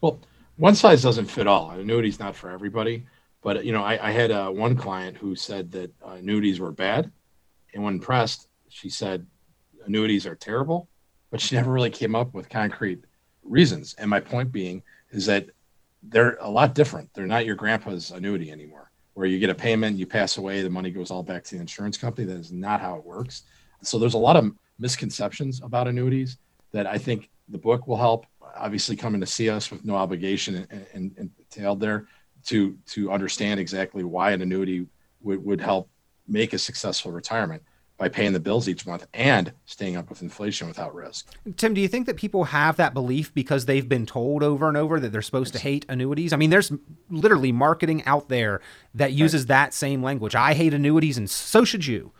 Well, 0.00 0.20
one 0.56 0.74
size 0.74 1.02
doesn't 1.02 1.26
fit 1.26 1.46
all. 1.46 1.70
Annuities 1.70 2.18
not 2.18 2.36
for 2.36 2.50
everybody, 2.50 3.06
but 3.42 3.64
you 3.64 3.72
know, 3.72 3.82
I, 3.82 4.08
I 4.08 4.10
had 4.12 4.30
uh, 4.30 4.50
one 4.50 4.76
client 4.76 5.16
who 5.16 5.34
said 5.34 5.72
that 5.72 5.92
uh, 6.02 6.12
annuities 6.12 6.60
were 6.60 6.72
bad, 6.72 7.10
and 7.74 7.82
when 7.82 7.98
pressed, 7.98 8.48
she 8.68 8.88
said 8.88 9.26
annuities 9.84 10.26
are 10.26 10.36
terrible, 10.36 10.88
but 11.30 11.40
she 11.40 11.54
never 11.56 11.72
really 11.72 11.90
came 11.90 12.14
up 12.14 12.32
with 12.32 12.48
concrete 12.48 13.04
reasons. 13.42 13.94
And 13.98 14.08
my 14.08 14.20
point 14.20 14.52
being 14.52 14.82
is 15.10 15.26
that 15.26 15.48
they're 16.04 16.36
a 16.40 16.48
lot 16.48 16.74
different. 16.74 17.12
They're 17.14 17.26
not 17.26 17.44
your 17.44 17.56
grandpa's 17.56 18.12
annuity 18.12 18.50
anymore, 18.50 18.90
where 19.14 19.26
you 19.26 19.38
get 19.38 19.50
a 19.50 19.54
payment, 19.54 19.98
you 19.98 20.06
pass 20.06 20.36
away, 20.36 20.62
the 20.62 20.70
money 20.70 20.90
goes 20.90 21.10
all 21.10 21.22
back 21.22 21.44
to 21.44 21.56
the 21.56 21.60
insurance 21.60 21.96
company. 21.96 22.26
That 22.26 22.38
is 22.38 22.52
not 22.52 22.80
how 22.80 22.96
it 22.96 23.04
works. 23.04 23.42
So 23.82 23.98
there's 23.98 24.14
a 24.14 24.18
lot 24.18 24.36
of 24.36 24.52
misconceptions 24.78 25.60
about 25.62 25.88
annuities 25.88 26.38
that 26.72 26.86
I 26.86 26.96
think 26.96 27.28
the 27.48 27.58
book 27.58 27.88
will 27.88 27.96
help. 27.96 28.26
Obviously, 28.56 28.96
coming 28.96 29.20
to 29.20 29.26
see 29.26 29.48
us 29.50 29.70
with 29.70 29.84
no 29.84 29.96
obligation 29.96 30.66
entailed 30.94 31.80
there 31.80 32.06
to 32.46 32.76
to 32.86 33.10
understand 33.10 33.60
exactly 33.60 34.04
why 34.04 34.32
an 34.32 34.42
annuity 34.42 34.86
would, 35.20 35.44
would 35.44 35.60
help 35.60 35.88
make 36.26 36.52
a 36.52 36.58
successful 36.58 37.12
retirement 37.12 37.62
by 37.98 38.08
paying 38.08 38.32
the 38.32 38.40
bills 38.40 38.68
each 38.68 38.84
month 38.86 39.06
and 39.14 39.52
staying 39.64 39.96
up 39.96 40.08
with 40.08 40.22
inflation 40.22 40.66
without 40.66 40.92
risk. 40.94 41.28
Tim, 41.56 41.72
do 41.72 41.80
you 41.80 41.86
think 41.86 42.06
that 42.06 42.16
people 42.16 42.44
have 42.44 42.76
that 42.76 42.94
belief 42.94 43.32
because 43.32 43.66
they've 43.66 43.88
been 43.88 44.06
told 44.06 44.42
over 44.42 44.66
and 44.66 44.76
over 44.76 44.98
that 44.98 45.12
they're 45.12 45.22
supposed 45.22 45.52
to 45.52 45.60
hate 45.60 45.86
annuities? 45.88 46.32
I 46.32 46.36
mean, 46.36 46.50
there's 46.50 46.72
literally 47.10 47.52
marketing 47.52 48.02
out 48.04 48.28
there 48.28 48.60
that 48.94 49.12
uses 49.12 49.42
right. 49.42 49.48
that 49.48 49.74
same 49.74 50.02
language. 50.02 50.34
I 50.34 50.54
hate 50.54 50.74
annuities, 50.74 51.16
and 51.16 51.30
so 51.30 51.64
should 51.64 51.86
you. 51.86 52.10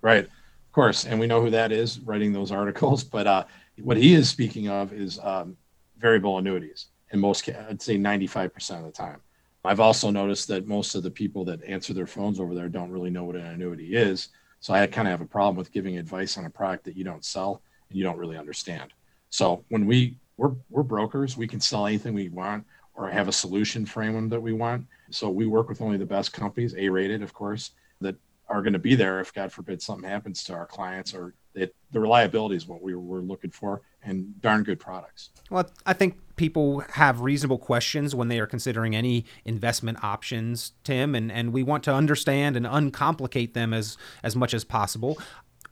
Right, 0.00 0.24
of 0.24 0.72
course, 0.72 1.04
and 1.04 1.20
we 1.20 1.28
know 1.28 1.40
who 1.40 1.50
that 1.50 1.70
is 1.70 2.00
writing 2.00 2.32
those 2.32 2.50
articles. 2.60 3.04
But 3.04 3.26
uh, 3.26 3.44
what 3.80 3.96
he 3.96 4.14
is 4.14 4.28
speaking 4.28 4.68
of 4.68 4.92
is 4.92 5.20
um, 5.22 5.56
variable 5.98 6.38
annuities 6.38 6.86
in 7.10 7.20
most, 7.20 7.48
I'd 7.48 7.80
say 7.80 7.96
95% 7.96 8.78
of 8.78 8.84
the 8.84 8.90
time. 8.90 9.20
I've 9.64 9.80
also 9.80 10.10
noticed 10.10 10.48
that 10.48 10.66
most 10.66 10.94
of 10.94 11.02
the 11.02 11.10
people 11.10 11.44
that 11.46 11.62
answer 11.64 11.92
their 11.92 12.06
phones 12.06 12.40
over 12.40 12.54
there 12.54 12.68
don't 12.68 12.90
really 12.90 13.10
know 13.10 13.24
what 13.24 13.36
an 13.36 13.46
annuity 13.46 13.96
is. 13.96 14.28
So 14.60 14.72
I 14.72 14.86
kind 14.86 15.08
of 15.08 15.12
have 15.12 15.20
a 15.20 15.26
problem 15.26 15.56
with 15.56 15.72
giving 15.72 15.98
advice 15.98 16.38
on 16.38 16.44
a 16.44 16.50
product 16.50 16.84
that 16.84 16.96
you 16.96 17.04
don't 17.04 17.24
sell 17.24 17.62
and 17.88 17.98
you 17.98 18.04
don't 18.04 18.18
really 18.18 18.36
understand. 18.36 18.92
So 19.30 19.64
when 19.68 19.86
we 19.86 20.16
we're 20.36 20.52
we're 20.70 20.84
brokers, 20.84 21.36
we 21.36 21.48
can 21.48 21.60
sell 21.60 21.86
anything 21.86 22.14
we 22.14 22.28
want 22.28 22.64
or 22.94 23.08
have 23.08 23.28
a 23.28 23.32
solution 23.32 23.88
anyone 23.96 24.28
that 24.28 24.40
we 24.40 24.52
want. 24.52 24.86
So 25.10 25.30
we 25.30 25.46
work 25.46 25.68
with 25.68 25.80
only 25.80 25.96
the 25.96 26.06
best 26.06 26.32
companies, 26.32 26.74
A 26.76 26.88
rated, 26.88 27.22
of 27.22 27.32
course, 27.32 27.72
that 28.00 28.16
are 28.48 28.62
going 28.62 28.72
to 28.72 28.78
be 28.78 28.94
there 28.94 29.20
if 29.20 29.32
God 29.32 29.52
forbid 29.52 29.82
something 29.82 30.08
happens 30.08 30.42
to 30.44 30.54
our 30.54 30.66
clients 30.66 31.14
or 31.14 31.34
it, 31.58 31.74
the 31.92 32.00
reliability 32.00 32.56
is 32.56 32.66
what 32.66 32.82
we 32.82 32.94
were 32.94 33.20
looking 33.20 33.50
for 33.50 33.82
and 34.02 34.40
darn 34.40 34.62
good 34.62 34.80
products. 34.80 35.30
Well, 35.50 35.70
I 35.86 35.92
think 35.92 36.18
people 36.36 36.80
have 36.92 37.20
reasonable 37.20 37.58
questions 37.58 38.14
when 38.14 38.28
they 38.28 38.38
are 38.38 38.46
considering 38.46 38.94
any 38.94 39.24
investment 39.44 40.02
options, 40.02 40.72
Tim, 40.84 41.14
and, 41.14 41.30
and 41.32 41.52
we 41.52 41.62
want 41.62 41.84
to 41.84 41.92
understand 41.94 42.56
and 42.56 42.66
uncomplicate 42.66 43.54
them 43.54 43.74
as, 43.74 43.96
as 44.22 44.36
much 44.36 44.54
as 44.54 44.64
possible. 44.64 45.18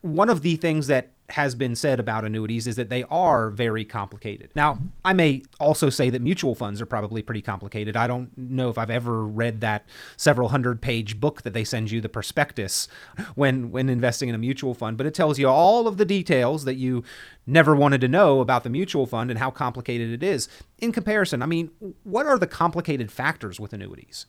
One 0.01 0.29
of 0.29 0.41
the 0.41 0.55
things 0.57 0.87
that 0.87 1.11
has 1.29 1.55
been 1.55 1.75
said 1.75 1.99
about 1.99 2.23
annuities 2.23 2.67
is 2.67 2.77
that 2.77 2.89
they 2.89 3.03
are 3.05 3.49
very 3.49 3.83
complicated. 3.83 4.49
Now, 4.55 4.79
I 5.03 5.11
may 5.11 5.43
also 5.59 5.89
say 5.89 6.09
that 6.09 6.21
mutual 6.21 6.55
funds 6.55 6.81
are 6.81 6.85
probably 6.85 7.21
pretty 7.21 7.41
complicated. 7.41 7.97
I 7.97 8.07
don't 8.07 8.35
know 8.37 8.69
if 8.69 8.77
I've 8.77 8.89
ever 8.89 9.25
read 9.25 9.59
that 9.59 9.85
several 10.15 10.49
hundred 10.49 10.81
page 10.81 11.19
book 11.19 11.41
that 11.41 11.53
they 11.53 11.65
send 11.65 11.91
you 11.91 11.99
the 11.99 12.07
prospectus 12.07 12.87
when 13.35 13.71
when 13.71 13.89
investing 13.89 14.29
in 14.29 14.35
a 14.35 14.37
mutual 14.37 14.73
fund, 14.73 14.95
but 14.95 15.05
it 15.05 15.13
tells 15.13 15.37
you 15.37 15.49
all 15.49 15.85
of 15.85 15.97
the 15.97 16.05
details 16.05 16.63
that 16.63 16.75
you 16.75 17.03
never 17.45 17.75
wanted 17.75 17.99
to 18.01 18.07
know 18.07 18.39
about 18.39 18.63
the 18.63 18.69
mutual 18.69 19.05
fund 19.05 19.29
and 19.29 19.39
how 19.39 19.51
complicated 19.51 20.11
it 20.11 20.23
is. 20.23 20.47
In 20.79 20.93
comparison, 20.93 21.41
I 21.41 21.45
mean, 21.45 21.71
what 22.03 22.25
are 22.25 22.39
the 22.39 22.47
complicated 22.47 23.11
factors 23.11 23.59
with 23.59 23.73
annuities? 23.73 24.27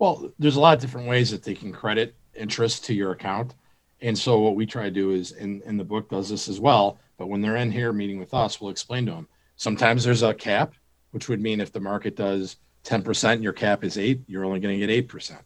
Well, 0.00 0.32
there's 0.36 0.56
a 0.56 0.60
lot 0.60 0.74
of 0.74 0.80
different 0.80 1.06
ways 1.06 1.30
that 1.30 1.44
they 1.44 1.54
can 1.54 1.72
credit 1.72 2.16
interest 2.34 2.84
to 2.86 2.94
your 2.94 3.12
account. 3.12 3.54
And 4.02 4.18
so 4.18 4.40
what 4.40 4.56
we 4.56 4.66
try 4.66 4.82
to 4.84 4.90
do 4.90 5.12
is, 5.12 5.32
and, 5.32 5.62
and 5.62 5.78
the 5.78 5.84
book 5.84 6.10
does 6.10 6.28
this 6.28 6.48
as 6.48 6.58
well, 6.58 6.98
but 7.16 7.28
when 7.28 7.40
they're 7.40 7.56
in 7.56 7.70
here 7.70 7.92
meeting 7.92 8.18
with 8.18 8.34
us, 8.34 8.60
we'll 8.60 8.72
explain 8.72 9.06
to 9.06 9.12
them. 9.12 9.28
Sometimes 9.56 10.02
there's 10.02 10.24
a 10.24 10.34
cap, 10.34 10.74
which 11.12 11.28
would 11.28 11.40
mean 11.40 11.60
if 11.60 11.72
the 11.72 11.80
market 11.80 12.16
does 12.16 12.56
10% 12.84 13.32
and 13.32 13.44
your 13.44 13.52
cap 13.52 13.84
is 13.84 13.96
eight, 13.96 14.20
you're 14.26 14.44
only 14.44 14.58
going 14.58 14.78
to 14.78 14.86
get 14.86 15.08
8%. 15.08 15.38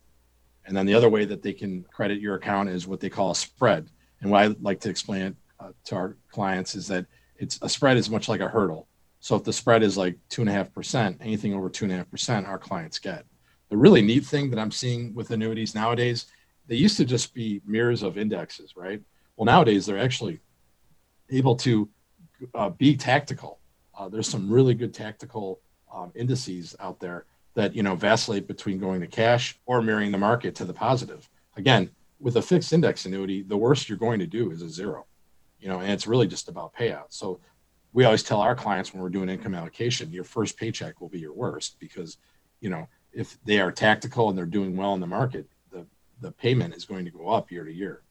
And 0.64 0.74
then 0.74 0.86
the 0.86 0.94
other 0.94 1.10
way 1.10 1.26
that 1.26 1.42
they 1.42 1.52
can 1.52 1.84
credit 1.92 2.18
your 2.18 2.36
account 2.36 2.70
is 2.70 2.86
what 2.86 2.98
they 2.98 3.10
call 3.10 3.30
a 3.30 3.34
spread. 3.34 3.90
And 4.22 4.30
what 4.30 4.42
I 4.42 4.54
like 4.60 4.80
to 4.80 4.90
explain 4.90 5.22
it 5.22 5.36
uh, 5.60 5.68
to 5.84 5.94
our 5.94 6.16
clients 6.30 6.74
is 6.74 6.88
that 6.88 7.04
it's 7.36 7.58
a 7.60 7.68
spread 7.68 7.98
is 7.98 8.08
much 8.08 8.26
like 8.28 8.40
a 8.40 8.48
hurdle. 8.48 8.88
So 9.20 9.36
if 9.36 9.44
the 9.44 9.52
spread 9.52 9.82
is 9.82 9.98
like 9.98 10.16
two 10.30 10.40
and 10.40 10.48
a 10.48 10.52
half 10.52 10.72
percent, 10.72 11.18
anything 11.20 11.52
over 11.52 11.68
two 11.68 11.84
and 11.84 11.92
a 11.92 11.96
half 11.98 12.10
percent, 12.10 12.46
our 12.46 12.58
clients 12.58 12.98
get. 12.98 13.26
The 13.68 13.76
really 13.76 14.00
neat 14.00 14.24
thing 14.24 14.50
that 14.50 14.58
I'm 14.58 14.70
seeing 14.70 15.14
with 15.14 15.30
annuities 15.30 15.74
nowadays 15.74 16.26
they 16.68 16.76
used 16.76 16.96
to 16.96 17.04
just 17.04 17.34
be 17.34 17.60
mirrors 17.66 18.02
of 18.02 18.18
indexes, 18.18 18.76
right? 18.76 19.00
Well, 19.36 19.46
nowadays 19.46 19.86
they're 19.86 19.98
actually 19.98 20.40
able 21.30 21.56
to 21.56 21.88
uh, 22.54 22.70
be 22.70 22.96
tactical. 22.96 23.58
Uh, 23.96 24.08
there's 24.08 24.28
some 24.28 24.50
really 24.50 24.74
good 24.74 24.92
tactical 24.92 25.60
um, 25.92 26.12
indices 26.14 26.76
out 26.80 27.00
there 27.00 27.24
that 27.54 27.74
you 27.74 27.82
know 27.82 27.94
vacillate 27.94 28.46
between 28.46 28.78
going 28.78 29.00
to 29.00 29.06
cash 29.06 29.58
or 29.66 29.80
mirroring 29.80 30.12
the 30.12 30.18
market 30.18 30.54
to 30.56 30.64
the 30.64 30.74
positive. 30.74 31.28
Again, 31.56 31.90
with 32.20 32.36
a 32.36 32.42
fixed 32.42 32.72
index 32.72 33.06
annuity, 33.06 33.42
the 33.42 33.56
worst 33.56 33.88
you're 33.88 33.98
going 33.98 34.20
to 34.20 34.26
do 34.26 34.50
is 34.50 34.62
a 34.62 34.68
zero, 34.68 35.06
you 35.60 35.68
know, 35.68 35.80
and 35.80 35.90
it's 35.90 36.06
really 36.06 36.26
just 36.26 36.48
about 36.48 36.74
payout. 36.74 37.06
So 37.08 37.40
we 37.92 38.04
always 38.04 38.22
tell 38.22 38.40
our 38.40 38.54
clients 38.54 38.92
when 38.92 39.02
we're 39.02 39.08
doing 39.08 39.28
income 39.28 39.54
allocation, 39.54 40.12
your 40.12 40.24
first 40.24 40.58
paycheck 40.58 41.00
will 41.00 41.08
be 41.08 41.18
your 41.18 41.32
worst 41.32 41.76
because, 41.78 42.18
you 42.60 42.68
know, 42.68 42.86
if 43.12 43.38
they 43.44 43.58
are 43.58 43.72
tactical 43.72 44.28
and 44.28 44.36
they're 44.36 44.44
doing 44.44 44.76
well 44.76 44.92
in 44.92 45.00
the 45.00 45.06
market, 45.06 45.48
the 46.20 46.32
payment 46.32 46.74
is 46.74 46.84
going 46.84 47.04
to 47.04 47.10
go 47.10 47.28
up 47.28 47.50
year 47.50 47.64
to 47.64 47.72
year. 47.72 48.02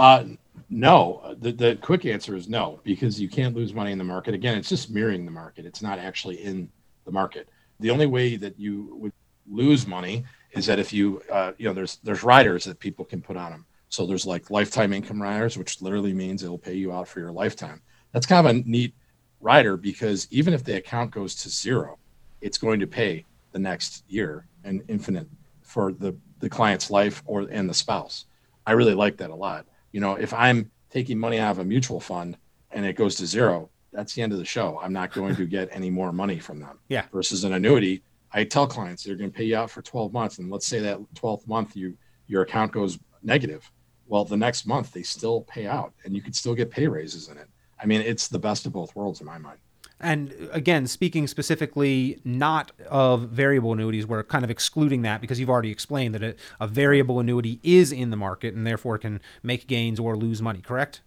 Uh 0.00 0.24
no, 0.70 1.36
the, 1.40 1.52
the 1.52 1.76
quick 1.82 2.06
answer 2.06 2.34
is 2.34 2.48
no, 2.48 2.80
because 2.84 3.20
you 3.20 3.28
can't 3.28 3.54
lose 3.54 3.74
money 3.74 3.92
in 3.92 3.98
the 3.98 4.04
market. 4.04 4.32
Again, 4.34 4.56
it's 4.56 4.68
just 4.68 4.90
mirroring 4.90 5.26
the 5.26 5.30
market. 5.30 5.66
It's 5.66 5.82
not 5.82 5.98
actually 5.98 6.42
in 6.42 6.70
the 7.04 7.12
market. 7.12 7.50
The 7.80 7.90
only 7.90 8.06
way 8.06 8.36
that 8.36 8.58
you 8.58 8.96
would 8.98 9.12
lose 9.46 9.86
money 9.86 10.24
is 10.52 10.64
that 10.66 10.78
if 10.78 10.90
you, 10.90 11.20
uh, 11.30 11.52
you 11.58 11.66
know, 11.66 11.74
there's 11.74 11.98
there's 12.02 12.22
riders 12.22 12.64
that 12.64 12.78
people 12.78 13.04
can 13.04 13.20
put 13.20 13.36
on 13.36 13.50
them. 13.50 13.66
So 13.90 14.06
there's 14.06 14.24
like 14.24 14.50
lifetime 14.50 14.94
income 14.94 15.20
riders, 15.20 15.58
which 15.58 15.82
literally 15.82 16.14
means 16.14 16.42
it'll 16.42 16.56
pay 16.56 16.74
you 16.74 16.92
out 16.92 17.08
for 17.08 17.20
your 17.20 17.32
lifetime. 17.32 17.82
That's 18.12 18.26
kind 18.26 18.46
of 18.46 18.56
a 18.56 18.58
neat 18.66 18.94
rider 19.40 19.76
because 19.76 20.28
even 20.30 20.54
if 20.54 20.64
the 20.64 20.76
account 20.76 21.10
goes 21.10 21.34
to 21.42 21.50
zero, 21.50 21.98
it's 22.40 22.56
going 22.56 22.80
to 22.80 22.86
pay 22.86 23.26
the 23.52 23.58
next 23.58 24.04
year 24.08 24.46
and 24.64 24.82
infinite 24.88 25.28
for 25.62 25.92
the 25.92 26.16
the 26.38 26.48
client's 26.48 26.90
life 26.90 27.22
or 27.26 27.42
and 27.50 27.68
the 27.68 27.74
spouse. 27.74 28.24
I 28.66 28.72
really 28.72 28.94
like 28.94 29.18
that 29.18 29.30
a 29.30 29.34
lot 29.34 29.66
you 29.92 30.00
know, 30.00 30.14
if 30.14 30.32
I'm 30.32 30.70
taking 30.90 31.18
money 31.18 31.38
out 31.38 31.52
of 31.52 31.58
a 31.58 31.64
mutual 31.64 32.00
fund 32.00 32.36
and 32.70 32.84
it 32.84 32.94
goes 32.94 33.16
to 33.16 33.26
zero, 33.26 33.70
that's 33.92 34.14
the 34.14 34.22
end 34.22 34.32
of 34.32 34.38
the 34.38 34.44
show. 34.44 34.78
I'm 34.82 34.92
not 34.92 35.12
going 35.12 35.34
to 35.36 35.46
get 35.46 35.68
any 35.72 35.90
more 35.90 36.12
money 36.12 36.38
from 36.38 36.60
them. 36.60 36.78
Yeah. 36.88 37.06
Versus 37.12 37.44
an 37.44 37.52
annuity, 37.52 38.02
I 38.32 38.44
tell 38.44 38.66
clients 38.66 39.02
they're 39.02 39.16
going 39.16 39.30
to 39.30 39.36
pay 39.36 39.44
you 39.44 39.56
out 39.56 39.70
for 39.70 39.82
12 39.82 40.12
months, 40.12 40.38
and 40.38 40.50
let's 40.50 40.66
say 40.66 40.80
that 40.80 40.98
12th 41.14 41.46
month 41.48 41.76
you 41.76 41.96
your 42.26 42.42
account 42.42 42.70
goes 42.70 42.98
negative. 43.24 43.68
Well, 44.06 44.24
the 44.24 44.36
next 44.36 44.66
month 44.66 44.92
they 44.92 45.02
still 45.02 45.42
pay 45.42 45.66
out, 45.66 45.92
and 46.04 46.14
you 46.14 46.22
could 46.22 46.36
still 46.36 46.54
get 46.54 46.70
pay 46.70 46.86
raises 46.86 47.28
in 47.28 47.36
it. 47.36 47.48
I 47.82 47.86
mean, 47.86 48.00
it's 48.00 48.28
the 48.28 48.38
best 48.38 48.66
of 48.66 48.72
both 48.72 48.94
worlds 48.94 49.20
in 49.20 49.26
my 49.26 49.38
mind. 49.38 49.58
And 50.00 50.48
again, 50.50 50.86
speaking 50.86 51.26
specifically 51.26 52.20
not 52.24 52.72
of 52.88 53.28
variable 53.28 53.74
annuities, 53.74 54.06
we're 54.06 54.22
kind 54.22 54.44
of 54.44 54.50
excluding 54.50 55.02
that 55.02 55.20
because 55.20 55.38
you've 55.38 55.50
already 55.50 55.70
explained 55.70 56.14
that 56.14 56.22
a, 56.22 56.34
a, 56.58 56.66
variable 56.66 57.20
annuity 57.20 57.60
is 57.62 57.92
in 57.92 58.08
the 58.08 58.16
market 58.16 58.54
and 58.54 58.66
therefore 58.66 58.96
can 58.96 59.20
make 59.42 59.66
gains 59.66 60.00
or 60.00 60.16
lose 60.16 60.40
money, 60.40 60.62
correct? 60.62 61.02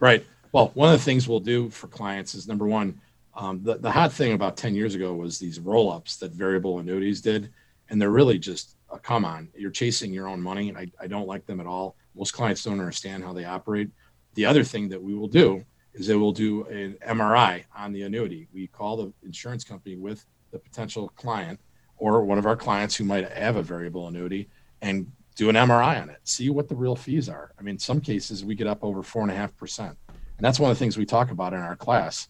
Right. 0.00 0.26
Well, 0.50 0.72
one 0.74 0.92
of 0.92 0.98
the 0.98 1.04
things 1.04 1.28
we'll 1.28 1.38
do 1.38 1.70
for 1.70 1.86
clients 1.86 2.34
is 2.34 2.48
number 2.48 2.66
one, 2.66 3.00
um, 3.34 3.62
the, 3.62 3.76
the 3.76 3.90
hot 3.90 4.12
thing 4.12 4.32
about 4.32 4.56
10 4.56 4.74
years 4.74 4.96
ago 4.96 5.14
was 5.14 5.38
these 5.38 5.60
roll 5.60 5.92
ups 5.92 6.16
that 6.16 6.32
variable 6.32 6.80
annuities 6.80 7.20
did. 7.20 7.50
And 7.90 8.02
they're 8.02 8.10
really 8.10 8.40
just, 8.40 8.74
a 8.90 8.98
come 8.98 9.24
on, 9.24 9.48
you're 9.54 9.70
chasing 9.70 10.12
your 10.12 10.26
own 10.26 10.42
money. 10.42 10.68
And 10.68 10.76
I, 10.76 10.90
I 11.00 11.06
don't 11.06 11.28
like 11.28 11.46
them 11.46 11.60
at 11.60 11.66
all. 11.66 11.94
Most 12.16 12.32
clients 12.32 12.64
don't 12.64 12.80
understand 12.80 13.22
how 13.22 13.32
they 13.32 13.44
operate. 13.44 13.90
The 14.34 14.46
other 14.46 14.64
thing 14.64 14.88
that 14.88 15.00
we 15.00 15.14
will 15.14 15.28
do 15.28 15.64
is 15.96 16.06
that 16.06 16.18
we'll 16.18 16.32
do 16.32 16.64
an 16.66 16.96
MRI 17.06 17.64
on 17.74 17.92
the 17.92 18.02
annuity. 18.02 18.48
We 18.52 18.66
call 18.66 18.96
the 18.96 19.12
insurance 19.24 19.64
company 19.64 19.96
with 19.96 20.24
the 20.50 20.58
potential 20.58 21.08
client 21.16 21.58
or 21.96 22.22
one 22.24 22.38
of 22.38 22.46
our 22.46 22.56
clients 22.56 22.94
who 22.94 23.04
might 23.04 23.30
have 23.32 23.56
a 23.56 23.62
variable 23.62 24.06
annuity 24.06 24.48
and 24.82 25.10
do 25.34 25.48
an 25.48 25.56
MRI 25.56 26.00
on 26.00 26.10
it, 26.10 26.18
see 26.24 26.50
what 26.50 26.68
the 26.68 26.74
real 26.74 26.96
fees 26.96 27.28
are. 27.28 27.52
I 27.58 27.62
mean, 27.62 27.78
some 27.78 28.00
cases 28.00 28.44
we 28.44 28.54
get 28.54 28.66
up 28.66 28.84
over 28.84 29.02
four 29.02 29.22
and 29.22 29.30
a 29.30 29.34
half 29.34 29.56
percent. 29.56 29.96
And 30.08 30.44
that's 30.44 30.60
one 30.60 30.70
of 30.70 30.76
the 30.76 30.78
things 30.78 30.96
we 30.96 31.06
talk 31.06 31.30
about 31.30 31.54
in 31.54 31.60
our 31.60 31.76
class 31.76 32.28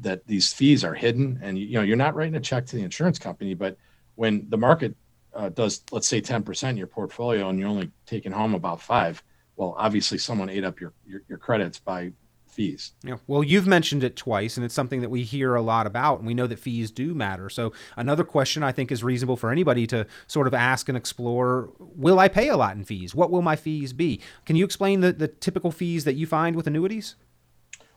that 0.00 0.26
these 0.26 0.52
fees 0.52 0.84
are 0.84 0.94
hidden 0.94 1.38
and 1.42 1.58
you 1.58 1.74
know 1.74 1.82
you're 1.82 1.96
not 1.96 2.14
writing 2.14 2.34
a 2.36 2.40
check 2.40 2.64
to 2.64 2.76
the 2.76 2.82
insurance 2.82 3.18
company 3.18 3.52
but 3.52 3.76
when 4.14 4.46
the 4.48 4.56
market 4.56 4.94
uh, 5.34 5.50
does 5.50 5.82
let's 5.92 6.06
say 6.06 6.20
10% 6.20 6.70
in 6.70 6.76
your 6.76 6.86
portfolio 6.86 7.48
and 7.48 7.58
you're 7.58 7.68
only 7.68 7.90
taking 8.06 8.32
home 8.32 8.54
about 8.54 8.80
five 8.80 9.22
well 9.56 9.74
obviously 9.76 10.16
someone 10.16 10.48
ate 10.48 10.64
up 10.64 10.80
your, 10.80 10.94
your, 11.06 11.22
your 11.28 11.38
credits 11.38 11.78
by 11.78 12.10
fees. 12.52 12.92
Yeah. 13.02 13.16
Well, 13.26 13.42
you've 13.42 13.66
mentioned 13.66 14.04
it 14.04 14.16
twice, 14.16 14.56
and 14.56 14.64
it's 14.64 14.74
something 14.74 15.00
that 15.00 15.08
we 15.08 15.22
hear 15.22 15.54
a 15.54 15.62
lot 15.62 15.86
about, 15.86 16.18
and 16.18 16.26
we 16.26 16.34
know 16.34 16.46
that 16.46 16.58
fees 16.58 16.90
do 16.90 17.14
matter. 17.14 17.48
So, 17.48 17.72
another 17.96 18.24
question 18.24 18.62
I 18.62 18.72
think 18.72 18.92
is 18.92 19.02
reasonable 19.02 19.36
for 19.36 19.50
anybody 19.50 19.86
to 19.88 20.06
sort 20.26 20.46
of 20.46 20.54
ask 20.54 20.88
and 20.88 20.96
explore 20.96 21.70
Will 21.78 22.18
I 22.18 22.28
pay 22.28 22.48
a 22.48 22.56
lot 22.56 22.76
in 22.76 22.84
fees? 22.84 23.14
What 23.14 23.30
will 23.30 23.42
my 23.42 23.56
fees 23.56 23.92
be? 23.92 24.20
Can 24.44 24.56
you 24.56 24.64
explain 24.64 25.00
the, 25.00 25.12
the 25.12 25.28
typical 25.28 25.70
fees 25.70 26.04
that 26.04 26.14
you 26.14 26.26
find 26.26 26.54
with 26.54 26.66
annuities? 26.66 27.16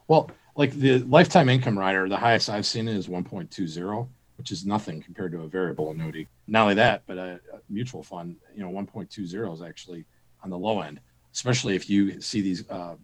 Well, 0.07 0.31
like 0.55 0.71
the 0.71 0.99
lifetime 0.99 1.49
income 1.49 1.77
rider, 1.77 2.07
the 2.07 2.17
highest 2.17 2.49
I've 2.49 2.65
seen 2.65 2.87
is 2.87 3.07
1.20, 3.07 4.07
which 4.37 4.51
is 4.51 4.65
nothing 4.65 5.01
compared 5.01 5.31
to 5.33 5.41
a 5.41 5.47
variable 5.47 5.91
annuity. 5.91 6.27
Not 6.47 6.63
only 6.63 6.75
that, 6.75 7.03
but 7.07 7.17
a, 7.17 7.39
a 7.53 7.59
mutual 7.69 8.03
fund, 8.03 8.37
you 8.55 8.63
know, 8.63 8.69
1.20 8.69 9.53
is 9.53 9.61
actually 9.61 10.05
on 10.43 10.49
the 10.49 10.57
low 10.57 10.81
end, 10.81 10.99
especially 11.33 11.75
if 11.75 11.89
you 11.89 12.21
see 12.21 12.41
these. 12.41 12.69
Uh, 12.69 12.95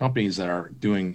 companies 0.00 0.34
that 0.38 0.48
are 0.48 0.70
doing 0.80 1.14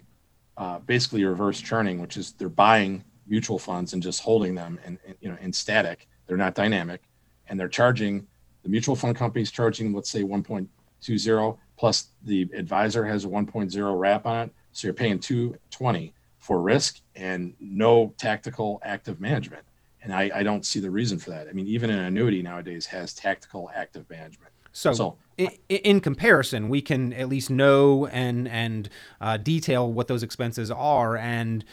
uh, 0.58 0.78
basically 0.80 1.26
reverse 1.26 1.60
churning, 1.60 2.00
which 2.00 2.18
is 2.18 2.34
they're 2.34 2.48
buying 2.48 3.04
mutual 3.28 3.58
funds 3.58 3.94
and 3.94 4.04
just 4.04 4.22
holding 4.22 4.54
them 4.54 4.80
and, 4.86 5.00
in, 5.06 5.16
you 5.20 5.30
know 5.30 5.38
in 5.42 5.52
static. 5.52 6.08
They're 6.28 6.38
not 6.38 6.54
dynamic, 6.54 7.02
and 7.50 7.60
they're 7.60 7.68
charging 7.68 8.28
the 8.64 8.70
mutual 8.70 8.96
fund 8.96 9.16
companies 9.16 9.52
charging 9.52 9.92
let's 9.94 10.10
say 10.10 10.24
1.20 10.24 11.58
plus 11.78 12.08
the 12.24 12.44
advisor 12.54 13.04
has 13.06 13.26
a 13.26 13.28
1.0 13.28 14.00
wrap 14.00 14.26
on 14.26 14.48
it, 14.48 14.54
so 14.72 14.88
you're 14.88 14.94
paying 14.94 15.20
220 15.20 16.14
for 16.38 16.62
risk 16.62 17.02
and 17.16 17.54
no 17.60 18.14
tactical 18.18 18.80
active 18.84 19.20
management. 19.20 19.64
And 20.04 20.14
I, 20.14 20.30
I 20.34 20.44
don't 20.44 20.66
see 20.66 20.80
the 20.80 20.92
reason 20.92 21.18
for 21.18 21.32
that. 21.32 21.48
I 21.48 21.52
mean, 21.54 21.68
even 21.68 21.90
an 21.90 22.00
annuity 22.00 22.44
nowadays 22.44 22.86
has 22.86 23.14
tactical 23.14 23.72
active 23.76 24.08
management. 24.10 24.52
So, 24.76 24.92
so 24.92 25.18
in, 25.38 25.50
in, 25.70 26.00
comparison, 26.02 26.68
we 26.68 26.82
can 26.82 27.14
at 27.14 27.30
least 27.30 27.50
know 27.50 28.08
and 28.08 28.46
and 28.50 28.90
uh, 29.22 29.38
detail 29.38 29.92
what 29.92 30.10
those 30.10 30.22
expenses 30.22 30.70
are 30.70 31.16
and 31.16 31.64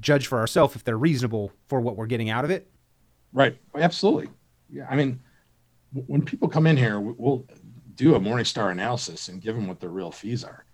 judge 0.00 0.28
for 0.28 0.38
ourselves 0.38 0.76
if 0.76 0.84
they're 0.84 0.96
reasonable 0.96 1.50
for 1.66 1.80
what 1.80 1.96
we're 1.96 2.06
getting 2.06 2.30
out 2.30 2.44
of 2.44 2.50
it. 2.52 2.70
Right. 3.32 3.58
Absolutely. 3.74 4.28
Yeah. 4.70 4.86
I 4.88 4.94
mean, 4.94 5.20
when 6.06 6.22
people 6.24 6.48
come 6.48 6.68
in 6.68 6.76
here, 6.76 7.00
we'll 7.00 7.44
do 7.96 8.14
a 8.14 8.20
Morningstar 8.20 8.70
analysis 8.70 9.26
and 9.26 9.42
give 9.42 9.56
them 9.56 9.66
what 9.66 9.80
their 9.80 9.90
real 9.90 10.12
fees 10.12 10.44
are, 10.44 10.64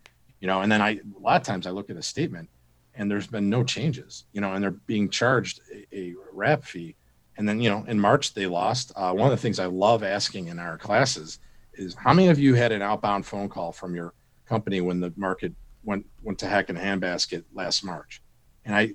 you 0.40 0.46
know. 0.46 0.60
And 0.60 0.70
then 0.70 0.82
I 0.82 0.90
a 0.90 1.18
lot 1.18 1.40
of 1.40 1.46
times 1.46 1.66
I 1.66 1.70
look 1.70 1.88
at 1.88 1.96
a 1.96 2.02
statement, 2.02 2.50
and 2.94 3.10
there's 3.10 3.26
been 3.26 3.49
no 3.49 3.64
changes, 3.64 4.25
you 4.34 4.42
know, 4.42 4.52
and 4.52 4.62
they're 4.62 4.70
being 4.70 5.08
charged 5.08 5.62
a, 5.75 5.96
a 5.96 6.14
wrap 6.30 6.62
fee. 6.62 6.94
And 7.38 7.49
then 7.49 7.58
you 7.58 7.70
know, 7.70 7.87
in 7.88 7.99
March 7.99 8.34
they 8.34 8.46
lost. 8.46 8.92
Uh, 8.96 9.14
one 9.14 9.30
of 9.30 9.30
the 9.30 9.40
things 9.40 9.58
I 9.58 9.64
love 9.64 10.02
asking 10.02 10.49
in 10.49 10.58
our 10.58 10.76
classes 10.76 11.38
is 11.74 11.94
how 11.94 12.12
many 12.12 12.28
of 12.28 12.38
you 12.38 12.54
had 12.54 12.72
an 12.72 12.82
outbound 12.82 13.26
phone 13.26 13.48
call 13.48 13.72
from 13.72 13.94
your 13.94 14.14
company 14.46 14.80
when 14.80 15.00
the 15.00 15.12
market 15.16 15.52
went 15.84 16.04
went 16.22 16.38
to 16.40 16.46
heck 16.46 16.70
in 16.70 16.76
a 16.76 16.80
handbasket 16.80 17.44
last 17.52 17.84
March? 17.84 18.22
And 18.64 18.74
I 18.74 18.94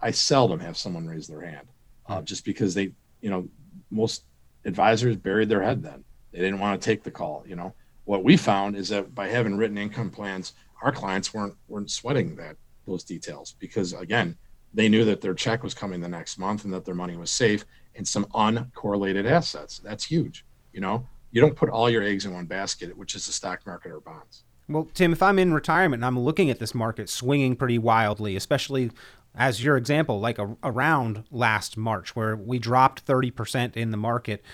I 0.00 0.10
seldom 0.10 0.60
have 0.60 0.76
someone 0.76 1.06
raise 1.06 1.26
their 1.26 1.40
hand, 1.40 1.68
uh, 2.06 2.18
hmm. 2.18 2.24
just 2.24 2.44
because 2.44 2.74
they 2.74 2.92
you 3.20 3.30
know 3.30 3.48
most 3.90 4.24
advisors 4.64 5.16
buried 5.16 5.48
their 5.48 5.62
head 5.62 5.82
then 5.82 6.02
they 6.32 6.38
didn't 6.38 6.58
want 6.58 6.80
to 6.80 6.84
take 6.84 7.02
the 7.02 7.10
call. 7.10 7.44
You 7.46 7.56
know 7.56 7.74
what 8.04 8.24
we 8.24 8.36
found 8.36 8.76
is 8.76 8.88
that 8.88 9.14
by 9.14 9.28
having 9.28 9.56
written 9.56 9.78
income 9.78 10.10
plans, 10.10 10.52
our 10.82 10.92
clients 10.92 11.32
weren't 11.32 11.54
weren't 11.68 11.90
sweating 11.90 12.36
that 12.36 12.56
those 12.86 13.04
details 13.04 13.54
because 13.58 13.92
again 13.94 14.36
they 14.74 14.88
knew 14.88 15.04
that 15.04 15.20
their 15.20 15.34
check 15.34 15.62
was 15.62 15.72
coming 15.72 16.00
the 16.00 16.08
next 16.08 16.36
month 16.36 16.64
and 16.64 16.74
that 16.74 16.84
their 16.84 16.94
money 16.94 17.16
was 17.16 17.30
safe 17.30 17.64
in 17.94 18.04
some 18.04 18.24
uncorrelated 18.34 19.24
assets. 19.24 19.78
That's 19.78 20.04
huge. 20.04 20.44
You 20.72 20.80
know, 20.80 21.06
you 21.34 21.40
don't 21.40 21.56
put 21.56 21.68
all 21.68 21.90
your 21.90 22.02
eggs 22.02 22.24
in 22.24 22.32
one 22.32 22.46
basket, 22.46 22.96
which 22.96 23.14
is 23.14 23.26
the 23.26 23.32
stock 23.32 23.66
market 23.66 23.90
or 23.90 24.00
bonds. 24.00 24.44
Well, 24.68 24.88
Tim, 24.94 25.12
if 25.12 25.20
I'm 25.20 25.38
in 25.38 25.52
retirement 25.52 26.00
and 26.00 26.06
I'm 26.06 26.18
looking 26.18 26.48
at 26.48 26.60
this 26.60 26.74
market 26.74 27.10
swinging 27.10 27.56
pretty 27.56 27.76
wildly, 27.76 28.36
especially 28.36 28.92
as 29.34 29.62
your 29.64 29.76
example, 29.76 30.20
like 30.20 30.38
a, 30.38 30.56
around 30.62 31.24
last 31.32 31.76
March, 31.76 32.14
where 32.14 32.36
we 32.36 32.60
dropped 32.60 33.04
30% 33.04 33.76
in 33.76 33.90
the 33.90 33.96
market, 33.96 34.44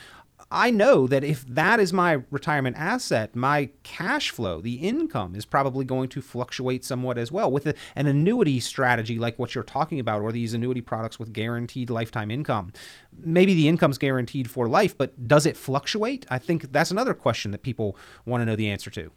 I 0.52 0.72
know 0.72 1.06
that 1.06 1.22
if 1.22 1.46
that 1.46 1.78
is 1.78 1.92
my 1.92 2.22
retirement 2.28 2.76
asset, 2.76 3.36
my 3.36 3.70
cash 3.84 4.30
flow, 4.30 4.60
the 4.60 4.74
income 4.74 5.36
is 5.36 5.44
probably 5.44 5.84
going 5.84 6.08
to 6.08 6.20
fluctuate 6.20 6.84
somewhat 6.84 7.18
as 7.18 7.30
well. 7.30 7.52
With 7.52 7.68
a, 7.68 7.74
an 7.94 8.08
annuity 8.08 8.58
strategy 8.58 9.16
like 9.16 9.38
what 9.38 9.54
you're 9.54 9.62
talking 9.62 10.00
about, 10.00 10.22
or 10.22 10.32
these 10.32 10.52
annuity 10.52 10.80
products 10.80 11.20
with 11.20 11.32
guaranteed 11.32 11.88
lifetime 11.88 12.32
income, 12.32 12.72
maybe 13.16 13.54
the 13.54 13.68
income's 13.68 13.96
guaranteed 13.96 14.50
for 14.50 14.68
life, 14.68 14.98
but 14.98 15.28
does 15.28 15.46
it 15.46 15.56
fluctuate? 15.56 16.26
I 16.30 16.38
think 16.38 16.72
that's 16.72 16.90
another 16.90 17.14
question 17.14 17.52
that 17.52 17.62
people 17.62 17.96
want 18.26 18.40
to 18.40 18.44
know 18.44 18.56
the 18.56 18.70
answer 18.70 18.90
to. 18.90 19.12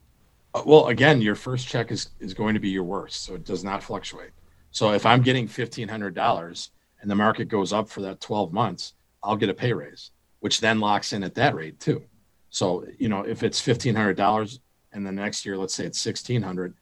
Uh, 0.53 0.61
well, 0.67 0.87
again, 0.89 1.19
your 1.19 1.35
first 1.35 1.67
check 1.67 1.91
is, 1.91 2.11
is 2.19 2.35
going 2.35 2.53
to 2.53 2.59
be 2.59 2.69
your 2.69 2.83
worst, 2.83 3.23
so 3.23 3.33
it 3.33 3.43
does 3.43 3.63
not 3.63 3.81
fluctuate. 3.81 4.31
So 4.69 4.91
if 4.93 5.03
I'm 5.03 5.23
getting 5.23 5.47
$1,500 5.47 6.69
and 7.01 7.09
the 7.09 7.15
market 7.15 7.45
goes 7.45 7.73
up 7.73 7.89
for 7.89 8.01
that 8.01 8.21
12 8.21 8.53
months, 8.53 8.93
I'll 9.23 9.35
get 9.35 9.49
a 9.49 9.53
pay 9.55 9.73
raise 9.73 10.11
which 10.43 10.59
then 10.59 10.81
locks 10.81 11.13
in 11.13 11.23
at 11.23 11.35
that 11.35 11.55
rate 11.55 11.79
too. 11.79 12.03
So, 12.49 12.85
you 12.99 13.07
know, 13.07 13.21
if 13.21 13.43
it's 13.43 13.65
$1,500 13.65 14.59
and 14.91 15.07
the 15.07 15.11
next 15.13 15.45
year, 15.45 15.57
let's 15.57 15.73
say 15.73 15.85
it's 15.85 16.05
1600 16.05 16.73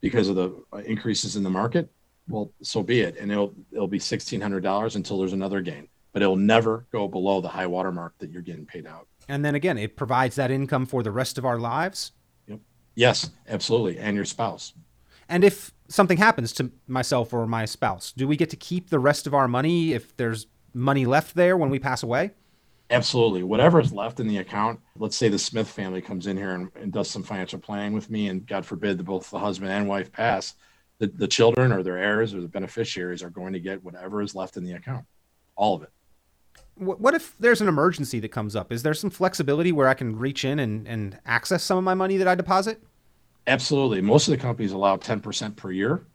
because 0.00 0.30
of 0.30 0.36
the 0.36 0.64
increases 0.86 1.36
in 1.36 1.42
the 1.42 1.50
market, 1.50 1.92
well, 2.30 2.50
so 2.62 2.82
be 2.82 3.02
it. 3.02 3.18
And 3.18 3.30
it'll, 3.30 3.52
it'll 3.72 3.88
be 3.88 3.98
$1,600 3.98 4.96
until 4.96 5.18
there's 5.18 5.34
another 5.34 5.60
gain, 5.60 5.86
but 6.14 6.22
it'll 6.22 6.34
never 6.34 6.86
go 6.92 7.06
below 7.06 7.42
the 7.42 7.48
high 7.48 7.66
water 7.66 7.92
mark 7.92 8.14
that 8.20 8.30
you're 8.30 8.40
getting 8.40 8.64
paid 8.64 8.86
out. 8.86 9.06
And 9.28 9.44
then 9.44 9.54
again, 9.54 9.76
it 9.76 9.96
provides 9.96 10.36
that 10.36 10.50
income 10.50 10.86
for 10.86 11.02
the 11.02 11.12
rest 11.12 11.36
of 11.36 11.44
our 11.44 11.58
lives. 11.58 12.12
Yep. 12.46 12.60
Yes, 12.94 13.30
absolutely. 13.46 13.98
And 13.98 14.16
your 14.16 14.24
spouse. 14.24 14.72
And 15.28 15.44
if 15.44 15.72
something 15.88 16.16
happens 16.16 16.54
to 16.54 16.70
myself 16.88 17.34
or 17.34 17.46
my 17.46 17.66
spouse, 17.66 18.12
do 18.12 18.26
we 18.26 18.38
get 18.38 18.48
to 18.48 18.56
keep 18.56 18.88
the 18.88 18.98
rest 18.98 19.26
of 19.26 19.34
our 19.34 19.46
money 19.46 19.92
if 19.92 20.16
there's 20.16 20.46
money 20.72 21.04
left 21.04 21.34
there 21.34 21.58
when 21.58 21.68
we 21.68 21.78
pass 21.78 22.02
away? 22.02 22.30
Absolutely. 22.90 23.42
Whatever 23.42 23.80
is 23.80 23.92
left 23.92 24.20
in 24.20 24.28
the 24.28 24.38
account, 24.38 24.78
let's 24.98 25.16
say 25.16 25.28
the 25.28 25.38
Smith 25.38 25.68
family 25.68 26.02
comes 26.02 26.26
in 26.26 26.36
here 26.36 26.52
and, 26.52 26.70
and 26.76 26.92
does 26.92 27.10
some 27.10 27.22
financial 27.22 27.58
planning 27.58 27.92
with 27.92 28.10
me, 28.10 28.28
and 28.28 28.46
God 28.46 28.66
forbid 28.66 28.98
that 28.98 29.04
both 29.04 29.30
the 29.30 29.38
husband 29.38 29.70
and 29.70 29.88
wife 29.88 30.12
pass, 30.12 30.54
the, 30.98 31.06
the 31.06 31.26
children 31.26 31.72
or 31.72 31.82
their 31.82 31.98
heirs 31.98 32.34
or 32.34 32.40
the 32.40 32.48
beneficiaries 32.48 33.22
are 33.22 33.30
going 33.30 33.52
to 33.54 33.60
get 33.60 33.82
whatever 33.82 34.20
is 34.20 34.34
left 34.34 34.56
in 34.56 34.64
the 34.64 34.72
account, 34.72 35.04
all 35.56 35.74
of 35.74 35.82
it. 35.82 35.90
What 36.76 37.14
if 37.14 37.36
there's 37.38 37.60
an 37.60 37.68
emergency 37.68 38.18
that 38.20 38.30
comes 38.30 38.56
up? 38.56 38.72
Is 38.72 38.82
there 38.82 38.94
some 38.94 39.10
flexibility 39.10 39.70
where 39.70 39.88
I 39.88 39.94
can 39.94 40.18
reach 40.18 40.44
in 40.44 40.58
and, 40.58 40.88
and 40.88 41.18
access 41.24 41.62
some 41.62 41.78
of 41.78 41.84
my 41.84 41.94
money 41.94 42.16
that 42.16 42.26
I 42.26 42.34
deposit? 42.34 42.82
Absolutely. 43.46 44.00
Most 44.00 44.26
of 44.26 44.32
the 44.32 44.38
companies 44.38 44.72
allow 44.72 44.96
10% 44.96 45.54
per 45.54 45.70
year, 45.70 46.06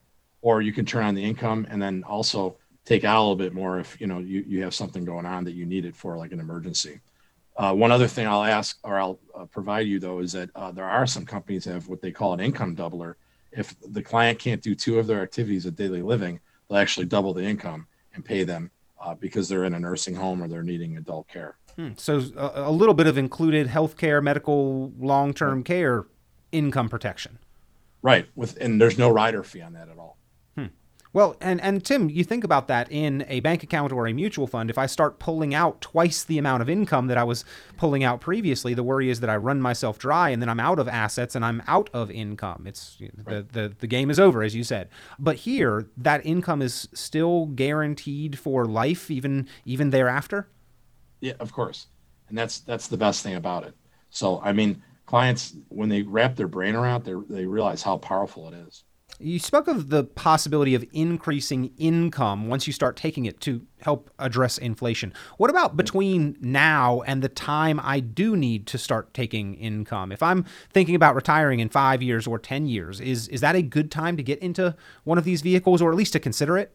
or 0.42 0.60
you 0.60 0.72
can 0.72 0.84
turn 0.84 1.04
on 1.04 1.14
the 1.14 1.24
income 1.24 1.66
and 1.70 1.80
then 1.80 2.04
also 2.04 2.56
take 2.84 3.04
out 3.04 3.18
a 3.18 3.20
little 3.20 3.36
bit 3.36 3.52
more 3.52 3.78
if 3.78 4.00
you 4.00 4.06
know 4.06 4.18
you, 4.18 4.44
you 4.46 4.62
have 4.62 4.74
something 4.74 5.04
going 5.04 5.26
on 5.26 5.44
that 5.44 5.52
you 5.52 5.66
need 5.66 5.84
it 5.84 5.96
for 5.96 6.16
like 6.16 6.32
an 6.32 6.40
emergency. 6.40 7.00
Uh, 7.56 7.74
one 7.74 7.92
other 7.92 8.06
thing 8.06 8.26
i'll 8.26 8.44
ask 8.44 8.78
or 8.84 8.98
i'll 8.98 9.18
uh, 9.34 9.44
provide 9.44 9.86
you 9.86 9.98
though 9.98 10.20
is 10.20 10.32
that 10.32 10.48
uh, 10.54 10.70
there 10.70 10.84
are 10.84 11.06
some 11.06 11.26
companies 11.26 11.64
that 11.64 11.74
have 11.74 11.88
what 11.88 12.00
they 12.00 12.12
call 12.12 12.32
an 12.32 12.40
income 12.40 12.74
doubler. 12.74 13.14
If 13.52 13.74
the 13.80 14.02
client 14.02 14.38
can't 14.38 14.62
do 14.62 14.74
two 14.74 14.98
of 14.98 15.06
their 15.06 15.22
activities 15.22 15.66
of 15.66 15.76
daily 15.76 16.02
living 16.02 16.40
they'll 16.68 16.78
actually 16.78 17.06
double 17.06 17.34
the 17.34 17.42
income 17.42 17.86
and 18.14 18.24
pay 18.24 18.44
them 18.44 18.70
uh, 19.00 19.14
because 19.14 19.48
they're 19.48 19.64
in 19.64 19.74
a 19.74 19.80
nursing 19.80 20.14
home 20.14 20.42
or 20.42 20.48
they're 20.48 20.62
needing 20.62 20.96
adult 20.96 21.28
care. 21.28 21.56
Hmm. 21.76 21.90
so 21.96 22.20
a, 22.36 22.68
a, 22.68 22.72
little 22.72 22.94
bit 22.94 23.06
of 23.06 23.16
included 23.16 23.68
health 23.68 23.96
care 23.96 24.20
medical 24.20 24.92
long-term 24.98 25.62
care 25.62 26.06
income 26.50 26.88
protection. 26.88 27.38
Right. 28.02 28.26
With 28.34 28.56
and 28.60 28.80
there's 28.80 28.98
no 28.98 29.10
rider 29.10 29.44
fee 29.44 29.62
on 29.62 29.74
that 29.74 29.88
at 29.88 29.98
all 29.98 30.16
well, 31.12 31.36
and, 31.40 31.60
and 31.60 31.84
Tim, 31.84 32.08
you 32.08 32.22
think 32.22 32.44
about 32.44 32.68
that 32.68 32.90
in 32.90 33.24
a 33.28 33.40
bank 33.40 33.64
account 33.64 33.92
or 33.92 34.06
a 34.06 34.12
mutual 34.12 34.46
fund. 34.46 34.70
If 34.70 34.78
I 34.78 34.86
start 34.86 35.18
pulling 35.18 35.54
out 35.54 35.80
twice 35.80 36.22
the 36.22 36.38
amount 36.38 36.62
of 36.62 36.70
income 36.70 37.08
that 37.08 37.18
I 37.18 37.24
was 37.24 37.44
pulling 37.76 38.04
out 38.04 38.20
previously, 38.20 38.74
the 38.74 38.84
worry 38.84 39.10
is 39.10 39.18
that 39.20 39.28
I 39.28 39.36
run 39.36 39.60
myself 39.60 39.98
dry 39.98 40.28
and 40.30 40.40
then 40.40 40.48
I'm 40.48 40.60
out 40.60 40.78
of 40.78 40.86
assets 40.86 41.34
and 41.34 41.44
I'm 41.44 41.62
out 41.66 41.90
of 41.92 42.12
income. 42.12 42.64
It's 42.64 42.96
the, 42.98 43.44
the, 43.50 43.74
the 43.76 43.86
game 43.88 44.08
is 44.08 44.20
over, 44.20 44.44
as 44.44 44.54
you 44.54 44.62
said. 44.62 44.88
But 45.18 45.36
here, 45.36 45.88
that 45.96 46.24
income 46.24 46.62
is 46.62 46.88
still 46.94 47.46
guaranteed 47.46 48.38
for 48.38 48.64
life, 48.66 49.10
even 49.10 49.48
even 49.64 49.90
thereafter. 49.90 50.48
Yeah, 51.20 51.34
of 51.40 51.52
course, 51.52 51.88
and 52.28 52.38
that's 52.38 52.60
that's 52.60 52.86
the 52.86 52.96
best 52.96 53.24
thing 53.24 53.34
about 53.34 53.64
it. 53.64 53.74
So, 54.10 54.40
I 54.42 54.52
mean, 54.52 54.82
clients 55.06 55.56
when 55.68 55.88
they 55.88 56.02
wrap 56.02 56.36
their 56.36 56.48
brain 56.48 56.76
around, 56.76 57.04
they 57.04 57.14
they 57.28 57.46
realize 57.46 57.82
how 57.82 57.98
powerful 57.98 58.48
it 58.48 58.54
is. 58.54 58.84
You 59.22 59.38
spoke 59.38 59.68
of 59.68 59.90
the 59.90 60.04
possibility 60.04 60.74
of 60.74 60.82
increasing 60.92 61.72
income 61.76 62.48
once 62.48 62.66
you 62.66 62.72
start 62.72 62.96
taking 62.96 63.26
it 63.26 63.38
to 63.40 63.66
help 63.82 64.10
address 64.18 64.56
inflation. 64.56 65.12
What 65.36 65.50
about 65.50 65.76
between 65.76 66.38
now 66.40 67.02
and 67.02 67.20
the 67.20 67.28
time 67.28 67.78
I 67.82 68.00
do 68.00 68.34
need 68.34 68.66
to 68.68 68.78
start 68.78 69.12
taking 69.12 69.56
income? 69.56 70.10
If 70.10 70.22
I'm 70.22 70.46
thinking 70.72 70.94
about 70.94 71.14
retiring 71.14 71.60
in 71.60 71.68
5 71.68 72.02
years 72.02 72.26
or 72.26 72.38
10 72.38 72.66
years, 72.66 72.98
is 72.98 73.28
is 73.28 73.42
that 73.42 73.54
a 73.54 73.60
good 73.60 73.90
time 73.90 74.16
to 74.16 74.22
get 74.22 74.38
into 74.38 74.74
one 75.04 75.18
of 75.18 75.24
these 75.24 75.42
vehicles 75.42 75.82
or 75.82 75.90
at 75.90 75.96
least 75.98 76.14
to 76.14 76.18
consider 76.18 76.56
it? 76.56 76.74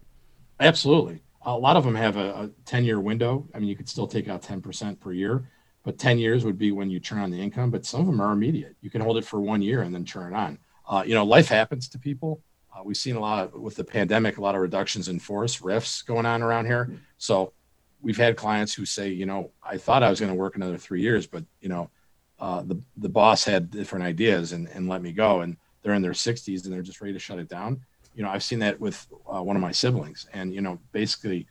Absolutely. 0.59 1.23
A 1.41 1.57
lot 1.57 1.77
of 1.77 1.83
them 1.83 1.95
have 1.95 2.15
a 2.15 2.51
10-year 2.65 2.99
window. 2.99 3.47
I 3.55 3.59
mean, 3.59 3.69
you 3.69 3.75
could 3.75 3.89
still 3.89 4.07
take 4.07 4.27
out 4.27 4.43
10% 4.43 4.99
per 4.99 5.13
year, 5.13 5.49
but 5.83 5.97
10 5.97 6.19
years 6.19 6.45
would 6.45 6.59
be 6.59 6.71
when 6.71 6.91
you 6.91 6.99
turn 6.99 7.19
on 7.19 7.31
the 7.31 7.41
income, 7.41 7.71
but 7.71 7.85
some 7.85 8.01
of 8.01 8.05
them 8.05 8.21
are 8.21 8.33
immediate. 8.33 8.75
You 8.81 8.91
can 8.91 9.01
hold 9.01 9.17
it 9.17 9.25
for 9.25 9.41
1 9.41 9.63
year 9.63 9.81
and 9.81 9.93
then 9.93 10.05
turn 10.05 10.31
it 10.33 10.35
on 10.35 10.59
uh, 10.87 11.03
you 11.05 11.13
know, 11.13 11.25
life 11.25 11.47
happens 11.47 11.89
to 11.89 11.99
people. 11.99 12.41
Uh, 12.73 12.81
we've 12.83 12.97
seen 12.97 13.15
a 13.15 13.19
lot 13.19 13.45
of, 13.45 13.53
with 13.53 13.75
the 13.75 13.83
pandemic, 13.83 14.37
a 14.37 14.41
lot 14.41 14.55
of 14.55 14.61
reductions 14.61 15.07
in 15.07 15.19
force, 15.19 15.61
rifts 15.61 16.01
going 16.01 16.25
on 16.25 16.41
around 16.41 16.65
here. 16.65 16.91
So 17.17 17.53
we've 18.01 18.17
had 18.17 18.35
clients 18.35 18.73
who 18.73 18.85
say, 18.85 19.09
you 19.09 19.25
know, 19.25 19.51
I 19.63 19.77
thought 19.77 20.03
I 20.03 20.09
was 20.09 20.19
going 20.19 20.31
to 20.31 20.37
work 20.37 20.55
another 20.55 20.77
three 20.77 21.01
years, 21.01 21.25
but 21.25 21.43
you 21.61 21.69
know, 21.69 21.89
uh, 22.37 22.61
the 22.63 22.79
the 22.97 23.09
boss 23.09 23.45
had 23.45 23.71
different 23.71 24.05
ideas 24.05 24.51
and, 24.51 24.67
and 24.67 24.89
let 24.89 25.01
me 25.01 25.13
go, 25.13 25.41
and 25.41 25.55
they're 25.81 25.93
in 25.93 26.01
their 26.01 26.11
60s 26.11 26.65
and 26.65 26.73
they're 26.73 26.81
just 26.81 26.99
ready 26.99 27.13
to 27.13 27.19
shut 27.19 27.39
it 27.39 27.47
down. 27.47 27.79
You 28.13 28.23
know, 28.23 28.29
I've 28.29 28.43
seen 28.43 28.59
that 28.59 28.79
with 28.79 29.07
uh, 29.33 29.41
one 29.41 29.55
of 29.55 29.61
my 29.61 29.71
siblings, 29.71 30.27
and 30.33 30.53
you 30.53 30.61
know, 30.61 30.79
basically, 30.91 31.47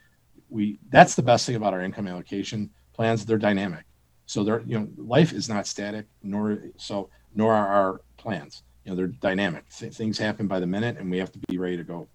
we 0.50 0.78
that's 0.90 1.14
the 1.14 1.22
best 1.22 1.46
thing 1.46 1.56
about 1.56 1.72
our 1.72 1.80
income 1.80 2.06
allocation 2.06 2.70
plans. 2.92 3.24
They're 3.24 3.38
dynamic, 3.38 3.84
so 4.26 4.44
they're 4.44 4.62
you 4.66 4.78
know, 4.78 4.88
life 4.98 5.32
is 5.32 5.48
not 5.48 5.66
static, 5.66 6.06
nor 6.22 6.58
so 6.76 7.08
nor 7.34 7.54
are 7.54 7.66
our 7.66 8.00
plans 8.18 8.62
you 8.84 8.90
know 8.90 8.96
they're 8.96 9.06
dynamic 9.06 9.64
Th- 9.70 9.92
things 9.92 10.18
happen 10.18 10.46
by 10.46 10.60
the 10.60 10.66
minute 10.66 10.96
and 10.98 11.10
we 11.10 11.18
have 11.18 11.32
to 11.32 11.38
be 11.48 11.58
ready 11.58 11.76
to 11.76 11.84
go 11.84 12.08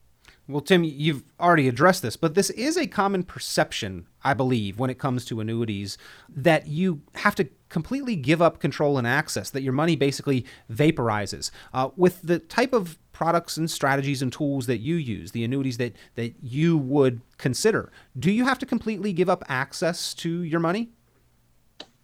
Well, 0.47 0.61
Tim, 0.61 0.83
you've 0.83 1.23
already 1.39 1.67
addressed 1.67 2.01
this, 2.01 2.17
but 2.17 2.33
this 2.33 2.49
is 2.51 2.75
a 2.75 2.87
common 2.87 3.23
perception, 3.23 4.07
I 4.23 4.33
believe, 4.33 4.79
when 4.79 4.89
it 4.89 4.97
comes 4.97 5.23
to 5.25 5.39
annuities, 5.39 5.97
that 6.27 6.65
you 6.65 7.01
have 7.15 7.35
to 7.35 7.47
completely 7.69 8.15
give 8.15 8.41
up 8.41 8.59
control 8.59 8.97
and 8.97 9.05
access, 9.05 9.51
that 9.51 9.61
your 9.61 9.73
money 9.73 9.95
basically 9.95 10.45
vaporizes. 10.71 11.51
Uh, 11.71 11.89
with 11.95 12.23
the 12.23 12.39
type 12.39 12.73
of 12.73 12.97
products 13.11 13.57
and 13.57 13.69
strategies 13.69 14.23
and 14.23 14.33
tools 14.33 14.65
that 14.65 14.79
you 14.79 14.95
use, 14.95 15.33
the 15.33 15.43
annuities 15.43 15.77
that, 15.77 15.93
that 16.15 16.33
you 16.41 16.77
would 16.79 17.21
consider, 17.37 17.91
do 18.17 18.31
you 18.31 18.43
have 18.45 18.57
to 18.57 18.65
completely 18.65 19.13
give 19.13 19.29
up 19.29 19.43
access 19.47 20.15
to 20.15 20.41
your 20.41 20.59
money? 20.59 20.89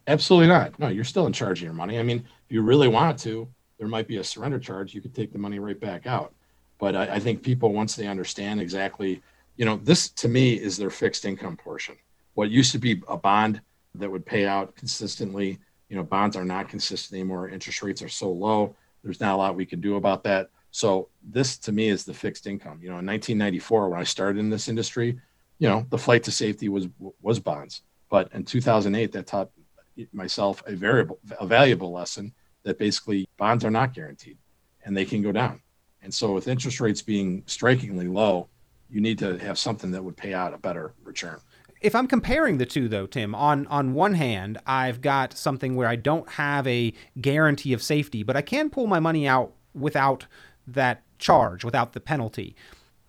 Absolutely 0.06 0.46
not. 0.46 0.78
No, 0.78 0.86
you're 0.86 1.02
still 1.04 1.26
in 1.26 1.32
charge 1.32 1.58
of 1.58 1.64
your 1.64 1.72
money. 1.72 1.98
I 1.98 2.04
mean, 2.04 2.18
if 2.18 2.52
you 2.52 2.62
really 2.62 2.86
want 2.86 3.18
to, 3.20 3.48
there 3.78 3.88
might 3.88 4.08
be 4.08 4.16
a 4.18 4.24
surrender 4.24 4.58
charge. 4.58 4.94
You 4.94 5.00
could 5.00 5.14
take 5.14 5.32
the 5.32 5.38
money 5.38 5.58
right 5.58 5.78
back 5.78 6.06
out. 6.06 6.32
But 6.78 6.96
I, 6.96 7.14
I 7.14 7.18
think 7.18 7.42
people, 7.42 7.72
once 7.72 7.96
they 7.96 8.06
understand 8.06 8.60
exactly, 8.60 9.22
you 9.56 9.64
know, 9.64 9.76
this 9.82 10.08
to 10.10 10.28
me 10.28 10.54
is 10.54 10.76
their 10.76 10.90
fixed 10.90 11.24
income 11.24 11.56
portion. 11.56 11.96
What 12.34 12.50
used 12.50 12.72
to 12.72 12.78
be 12.78 13.02
a 13.08 13.16
bond 13.16 13.60
that 13.94 14.10
would 14.10 14.26
pay 14.26 14.46
out 14.46 14.76
consistently, 14.76 15.58
you 15.88 15.96
know, 15.96 16.02
bonds 16.02 16.36
are 16.36 16.44
not 16.44 16.68
consistent 16.68 17.18
anymore. 17.18 17.48
Interest 17.48 17.82
rates 17.82 18.02
are 18.02 18.08
so 18.08 18.30
low. 18.30 18.74
There's 19.02 19.20
not 19.20 19.34
a 19.34 19.36
lot 19.36 19.56
we 19.56 19.66
can 19.66 19.80
do 19.80 19.96
about 19.96 20.24
that. 20.24 20.50
So 20.70 21.08
this 21.22 21.56
to 21.58 21.72
me 21.72 21.88
is 21.88 22.04
the 22.04 22.12
fixed 22.12 22.46
income. 22.46 22.80
You 22.82 22.88
know, 22.88 22.98
in 22.98 23.06
1994, 23.06 23.88
when 23.88 24.00
I 24.00 24.04
started 24.04 24.40
in 24.40 24.50
this 24.50 24.68
industry, 24.68 25.18
you 25.58 25.68
know, 25.68 25.86
the 25.88 25.96
flight 25.96 26.22
to 26.24 26.30
safety 26.30 26.68
was 26.68 26.88
was 27.22 27.40
bonds. 27.40 27.82
But 28.10 28.30
in 28.34 28.44
2008, 28.44 29.12
that 29.12 29.26
taught 29.26 29.50
myself 30.12 30.62
a 30.66 30.76
variable, 30.76 31.18
a 31.40 31.46
valuable 31.46 31.92
lesson 31.92 32.34
that 32.66 32.78
basically 32.78 33.28
bonds 33.38 33.64
are 33.64 33.70
not 33.70 33.94
guaranteed, 33.94 34.36
and 34.84 34.94
they 34.94 35.04
can 35.04 35.22
go 35.22 35.32
down. 35.32 35.60
And 36.02 36.12
so, 36.12 36.32
with 36.32 36.48
interest 36.48 36.80
rates 36.80 37.00
being 37.00 37.44
strikingly 37.46 38.08
low, 38.08 38.48
you 38.90 39.00
need 39.00 39.18
to 39.20 39.38
have 39.38 39.56
something 39.58 39.92
that 39.92 40.04
would 40.04 40.16
pay 40.16 40.34
out 40.34 40.52
a 40.52 40.58
better 40.58 40.92
return. 41.02 41.38
If 41.80 41.94
I'm 41.94 42.08
comparing 42.08 42.58
the 42.58 42.66
two, 42.66 42.88
though, 42.88 43.06
Tim, 43.06 43.34
on 43.34 43.68
on 43.68 43.94
one 43.94 44.14
hand, 44.14 44.58
I've 44.66 45.00
got 45.00 45.32
something 45.32 45.76
where 45.76 45.88
I 45.88 45.94
don't 45.94 46.28
have 46.30 46.66
a 46.66 46.92
guarantee 47.20 47.72
of 47.72 47.82
safety, 47.82 48.24
but 48.24 48.36
I 48.36 48.42
can 48.42 48.68
pull 48.68 48.88
my 48.88 48.98
money 48.98 49.28
out 49.28 49.52
without 49.72 50.26
that 50.66 51.02
charge, 51.18 51.64
without 51.64 51.92
the 51.92 52.00
penalty. 52.00 52.56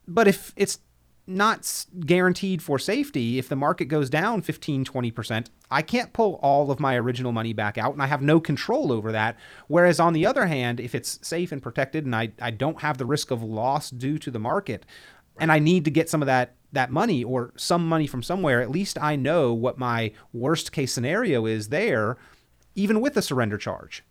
But 0.08 0.28
if 0.28 0.54
it's 0.56 0.80
not 1.28 1.86
guaranteed 2.06 2.62
for 2.62 2.80
safety. 2.80 3.38
If 3.38 3.50
the 3.50 3.56
market 3.56 3.86
goes 3.86 4.10
down 4.10 4.42
15, 4.42 4.86
20%, 4.86 5.48
I 5.70 5.82
can't 5.82 6.13
pull 6.13 6.40
all 6.42 6.72
of 6.72 6.80
my 6.80 6.96
original 6.96 7.34
money 7.34 7.54
back 7.54 7.78
out 7.78 7.94
and 7.94 8.02
I 8.02 8.08
have 8.08 8.22
no 8.22 8.40
control 8.40 8.92
over 8.92 9.12
that. 9.12 9.38
Whereas 9.68 10.00
on 10.00 10.13
the 10.13 10.26
other 10.26 10.46
hand, 10.46 10.80
if 10.80 10.96
it's 10.96 11.20
safe 11.28 11.52
and 11.52 11.62
protected 11.62 12.06
and 12.06 12.16
I, 12.16 12.32
I 12.42 12.52
don't 12.52 12.82
have 12.82 12.98
the 12.98 13.06
risk 13.06 13.30
of 13.32 13.44
loss 13.44 13.90
due 13.90 14.18
to 14.20 14.32
the 14.32 14.40
market 14.40 14.86
and 15.40 15.52
I 15.52 15.60
need 15.60 15.86
to 15.86 15.92
get 15.92 16.10
some 16.10 16.22
of 16.22 16.28
that 16.28 16.56
that 16.74 16.92
money 16.92 17.24
or 17.24 17.54
some 17.56 17.88
money 17.88 18.08
from 18.08 18.22
somewhere, 18.22 18.62
at 18.62 18.70
least 18.70 19.02
I 19.02 19.16
know 19.16 19.54
what 19.54 19.78
my 19.78 20.12
worst 20.34 20.74
case 20.74 20.92
scenario 20.92 21.46
is 21.46 21.70
there, 21.70 22.18
even 22.76 23.00
with 23.00 23.13
the 23.13 23.22
surrender 23.22 23.58
charge. 23.58 24.04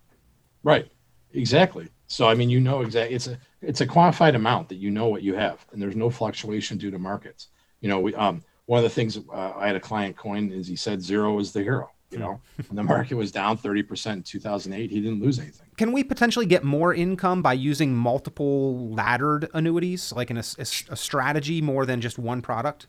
Right. 0.62 0.90
Exactly. 1.32 1.90
So 2.06 2.28
I 2.28 2.34
mean, 2.34 2.50
you 2.50 2.60
know 2.60 2.82
exactly 2.82 3.14
it's 3.14 3.26
a 3.26 3.38
it's 3.62 3.80
a 3.80 3.86
quantified 3.86 4.34
amount 4.34 4.68
that 4.68 4.76
you 4.76 4.90
know 4.90 5.08
what 5.08 5.22
you 5.22 5.34
have, 5.34 5.64
and 5.72 5.80
there's 5.82 5.96
no 5.96 6.10
fluctuation 6.10 6.78
due 6.78 6.90
to 6.90 6.98
markets. 6.98 7.48
You 7.80 7.88
know, 7.88 8.00
we 8.00 8.14
um 8.14 8.42
one 8.66 8.78
of 8.78 8.84
the 8.84 8.90
things 8.90 9.18
uh, 9.32 9.52
I 9.56 9.66
had 9.66 9.76
a 9.76 9.80
client 9.80 10.16
coin 10.16 10.52
is 10.52 10.66
he 10.66 10.76
said 10.76 11.02
zero 11.02 11.38
is 11.38 11.52
the 11.52 11.62
hero. 11.62 11.90
You 12.10 12.18
know, 12.18 12.40
when 12.68 12.76
the 12.76 12.84
market 12.84 13.16
was 13.16 13.32
down 13.32 13.58
30% 13.58 14.12
in 14.12 14.22
2008, 14.22 14.90
he 14.90 15.00
didn't 15.00 15.20
lose 15.20 15.40
anything. 15.40 15.66
Can 15.76 15.90
we 15.90 16.04
potentially 16.04 16.46
get 16.46 16.62
more 16.62 16.94
income 16.94 17.42
by 17.42 17.52
using 17.54 17.92
multiple 17.92 18.88
laddered 18.90 19.48
annuities, 19.54 20.12
like 20.12 20.30
in 20.30 20.36
a, 20.36 20.44
a, 20.58 20.62
a 20.90 20.96
strategy 20.96 21.60
more 21.60 21.84
than 21.84 22.00
just 22.00 22.16
one 22.16 22.42
product? 22.42 22.86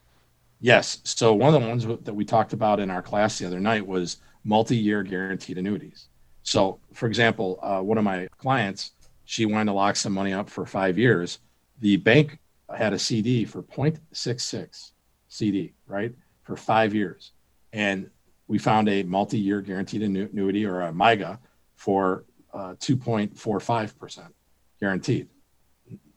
Yes. 0.60 1.00
So 1.04 1.34
one 1.34 1.54
of 1.54 1.60
the 1.60 1.68
ones 1.68 1.86
that 2.06 2.14
we 2.14 2.26
talked 2.26 2.54
about 2.54 2.80
in 2.80 2.92
our 2.92 3.02
class 3.02 3.40
the 3.40 3.48
other 3.48 3.60
night 3.60 3.86
was 3.86 4.18
multi-year 4.44 5.02
guaranteed 5.02 5.58
annuities. 5.58 6.10
So, 6.44 6.80
for 6.94 7.08
example, 7.08 7.60
uh, 7.62 7.82
one 7.82 7.98
of 7.98 8.04
my 8.04 8.28
clients 8.38 8.92
she 9.28 9.46
wanted 9.46 9.66
to 9.66 9.74
lock 9.74 9.98
some 9.98 10.14
money 10.14 10.32
up 10.32 10.50
for 10.50 10.66
five 10.66 10.98
years. 10.98 11.40
The 11.82 11.98
bank 11.98 12.40
had 12.74 12.94
a 12.94 13.00
CD 13.00 13.44
for 13.44 13.62
0.66 13.62 14.92
CD, 15.28 15.74
right, 15.86 16.16
for 16.44 16.56
five 16.56 16.96
years. 16.96 17.34
And 17.74 18.10
we 18.48 18.58
found 18.58 18.88
a 18.88 19.04
multi 19.04 19.38
year 19.38 19.60
guaranteed 19.60 20.02
annuity 20.02 20.66
or 20.66 20.82
a 20.82 20.94
MYGA 20.94 21.40
for 21.76 22.24
uh, 22.54 22.76
2.45% 22.80 24.30
guaranteed. 24.80 25.28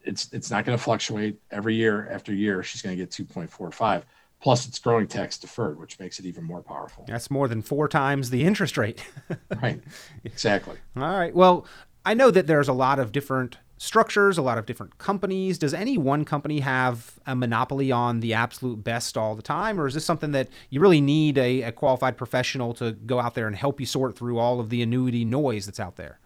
It's, 0.05 0.33
it's 0.33 0.51
not 0.53 0.65
going 0.65 0.79
to 0.79 0.83
fluctuate 0.83 1.41
every 1.51 1.75
year 1.75 2.09
after 2.13 2.33
year. 2.33 2.63
She's 2.63 2.81
going 2.81 2.97
to 2.97 3.05
get 3.05 3.11
2.45. 3.11 4.05
Plus, 4.41 4.69
it's 4.69 4.79
growing 4.79 5.09
tax 5.09 5.37
deferred, 5.37 5.79
which 5.79 5.99
makes 5.99 6.19
it 6.21 6.25
even 6.25 6.45
more 6.45 6.63
powerful. 6.63 7.05
That's 7.07 7.31
more 7.31 7.49
than 7.49 7.61
four 7.61 7.89
times 7.89 8.31
the 8.31 8.45
interest 8.45 8.79
rate. 8.79 9.05
right. 9.63 9.83
Exactly. 10.25 10.77
All 10.97 11.19
right. 11.19 11.35
Well, 11.35 11.67
I 12.05 12.15
know 12.15 12.31
that 12.31 12.47
there's 12.47 12.69
a 12.69 12.73
lot 12.73 12.99
of 12.99 13.13
different 13.13 13.59
structures, 13.77 14.37
a 14.37 14.43
lot 14.43 14.59
of 14.59 14.67
different 14.67 14.99
companies. 14.99 15.59
Does 15.59 15.73
any 15.73 15.97
one 15.97 16.25
company 16.25 16.61
have 16.61 17.19
a 17.27 17.35
monopoly 17.35 17.91
on 17.91 18.21
the 18.21 18.35
absolute 18.35 18.85
best 18.85 19.17
all 19.17 19.35
the 19.35 19.43
time? 19.43 19.81
Or 19.81 19.87
is 19.87 19.95
this 19.95 20.05
something 20.05 20.33
that 20.33 20.49
you 20.69 20.81
really 20.81 21.01
need 21.01 21.39
a, 21.39 21.63
a 21.63 21.73
qualified 21.73 22.17
professional 22.17 22.75
to 22.75 22.93
go 22.93 23.21
out 23.21 23.35
there 23.35 23.47
and 23.47 23.57
help 23.57 23.81
you 23.81 23.87
sort 23.87 24.17
through 24.17 24.39
all 24.39 24.61
of 24.61 24.69
the 24.69 24.83
annuity 24.83 25.25
noise 25.25 25.67
that's 25.67 25.81
out 25.81 25.97
there? 25.97 26.19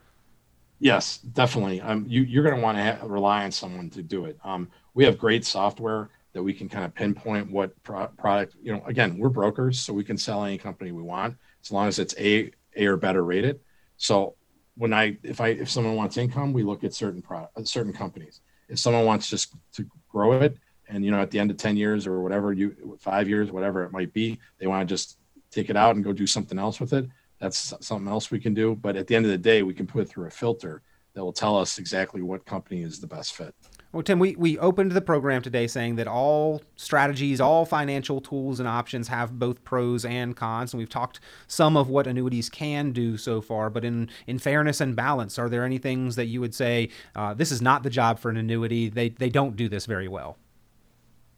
Yes, 0.81 1.19
definitely. 1.19 1.81
Um, 1.81 2.05
you, 2.09 2.41
are 2.41 2.43
going 2.43 2.57
to 2.57 2.61
want 2.61 2.77
to 2.77 2.85
ha- 2.85 3.07
rely 3.07 3.45
on 3.45 3.53
someone 3.53 3.89
to 3.91 4.03
do 4.03 4.25
it. 4.25 4.37
Um, 4.45 4.69
we 4.95 5.05
have 5.05 5.17
great 5.17 5.45
software 5.45 6.11
that 6.33 6.43
we 6.43 6.53
can 6.53 6.69
kind 6.69 6.85
of 6.85 6.93
pinpoint 6.93 7.51
what 7.51 7.81
pro- 7.85 8.09
product, 8.09 8.57
you 8.61 8.73
know, 8.73 8.83
again, 8.85 9.17
we're 9.17 9.29
brokers, 9.29 9.79
so 9.79 9.93
we 9.93 10.03
can 10.03 10.19
sell 10.19 10.45
any 10.45 10.59
company 10.59 10.91
we 10.91 11.03
want 11.03 11.37
as 11.63 11.71
long 11.71 11.87
as 11.87 12.01
it's 12.01 12.15
A, 12.19 12.51
A 12.77 12.87
or 12.87 12.97
better 12.97 13.25
rated. 13.25 13.61
So 13.97 14.35
when 14.77 14.93
I 14.93 15.17
if 15.23 15.41
I 15.41 15.49
if 15.49 15.71
someone 15.71 15.97
wants 15.97 16.17
income, 16.17 16.53
we 16.53 16.63
look 16.63 16.85
at 16.85 16.95
certain 16.95 17.23
product, 17.23 17.69
certain 17.69 17.93
companies. 17.93 18.41
If 18.69 18.79
someone 18.79 19.05
wants 19.05 19.29
just 19.29 19.55
to 19.75 19.87
grow 20.09 20.33
it, 20.41 20.57
and 20.89 21.05
you 21.05 21.11
know 21.11 21.21
at 21.21 21.31
the 21.31 21.39
end 21.39 21.51
of 21.51 21.57
ten 21.57 21.77
years 21.77 22.07
or 22.07 22.23
whatever 22.23 22.53
you 22.53 22.97
five 23.01 23.29
years, 23.29 23.51
whatever 23.51 23.85
it 23.85 23.93
might 23.93 24.13
be, 24.13 24.39
they 24.59 24.67
want 24.67 24.87
to 24.87 24.93
just 24.93 25.19
take 25.51 25.71
it 25.71 25.77
out 25.77 25.95
and 25.95 26.05
go 26.05 26.13
do 26.13 26.27
something 26.27 26.59
else 26.59 26.81
with 26.81 26.93
it. 26.93 27.09
That's 27.39 27.75
something 27.81 28.09
else 28.09 28.31
we 28.31 28.41
can 28.41 28.55
do. 28.55 28.75
But 28.75 28.97
at 28.97 29.07
the 29.07 29.15
end 29.15 29.25
of 29.25 29.31
the 29.31 29.39
day, 29.39 29.63
we 29.63 29.75
can 29.75 29.87
put 29.87 30.03
it 30.03 30.09
through 30.09 30.27
a 30.27 30.31
filter 30.31 30.83
that 31.15 31.23
will 31.23 31.33
tell 31.33 31.57
us 31.57 31.79
exactly 31.79 32.23
what 32.23 32.45
company 32.45 32.83
is 32.83 33.01
the 33.01 33.07
best 33.07 33.35
fit. 33.35 33.55
Well, 33.95 34.03
Tim, 34.03 34.19
we, 34.19 34.35
we 34.35 34.59
opened 34.59 34.91
the 34.91 35.01
program 35.01 35.41
today 35.41 35.69
saying 35.69 35.95
that 35.97 36.09
all 36.09 36.63
strategies, 36.75 37.41
all 37.41 37.65
financial 37.65 38.21
tools 38.21 38.59
and 38.59 38.69
options 38.69 39.07
have 39.07 39.39
both 39.39 39.63
pros 39.63 40.05
and 40.05 40.35
cons. 40.35 40.73
And 40.73 40.81
we've 40.81 40.89
talked 40.89 41.21
some 41.47 41.77
of 41.77 41.89
what 41.89 42.09
annuities 42.09 42.51
can 42.51 42.91
do 42.91 43.17
so 43.17 43.41
far. 43.41 43.71
But 43.71 43.85
in, 43.85 44.11
in 44.27 44.41
fairness 44.41 44.81
and 44.81 44.97
balance, 44.97 45.39
are 45.39 45.49
there 45.49 45.65
any 45.65 45.79
things 45.79 46.17
that 46.17 46.27
you 46.27 46.41
would 46.41 46.57
say 46.57 46.89
uh, 47.15 47.35
this 47.35 47.53
is 47.53 47.63
not 47.63 47.85
the 47.85 47.91
job 47.91 48.19
for 48.19 48.31
an 48.31 48.37
annuity? 48.37 48.89
They, 48.89 49.11
they 49.11 49.31
don't 49.31 49.55
do 49.55 49.69
this 49.69 49.87
very 49.87 50.09
well? 50.09 50.39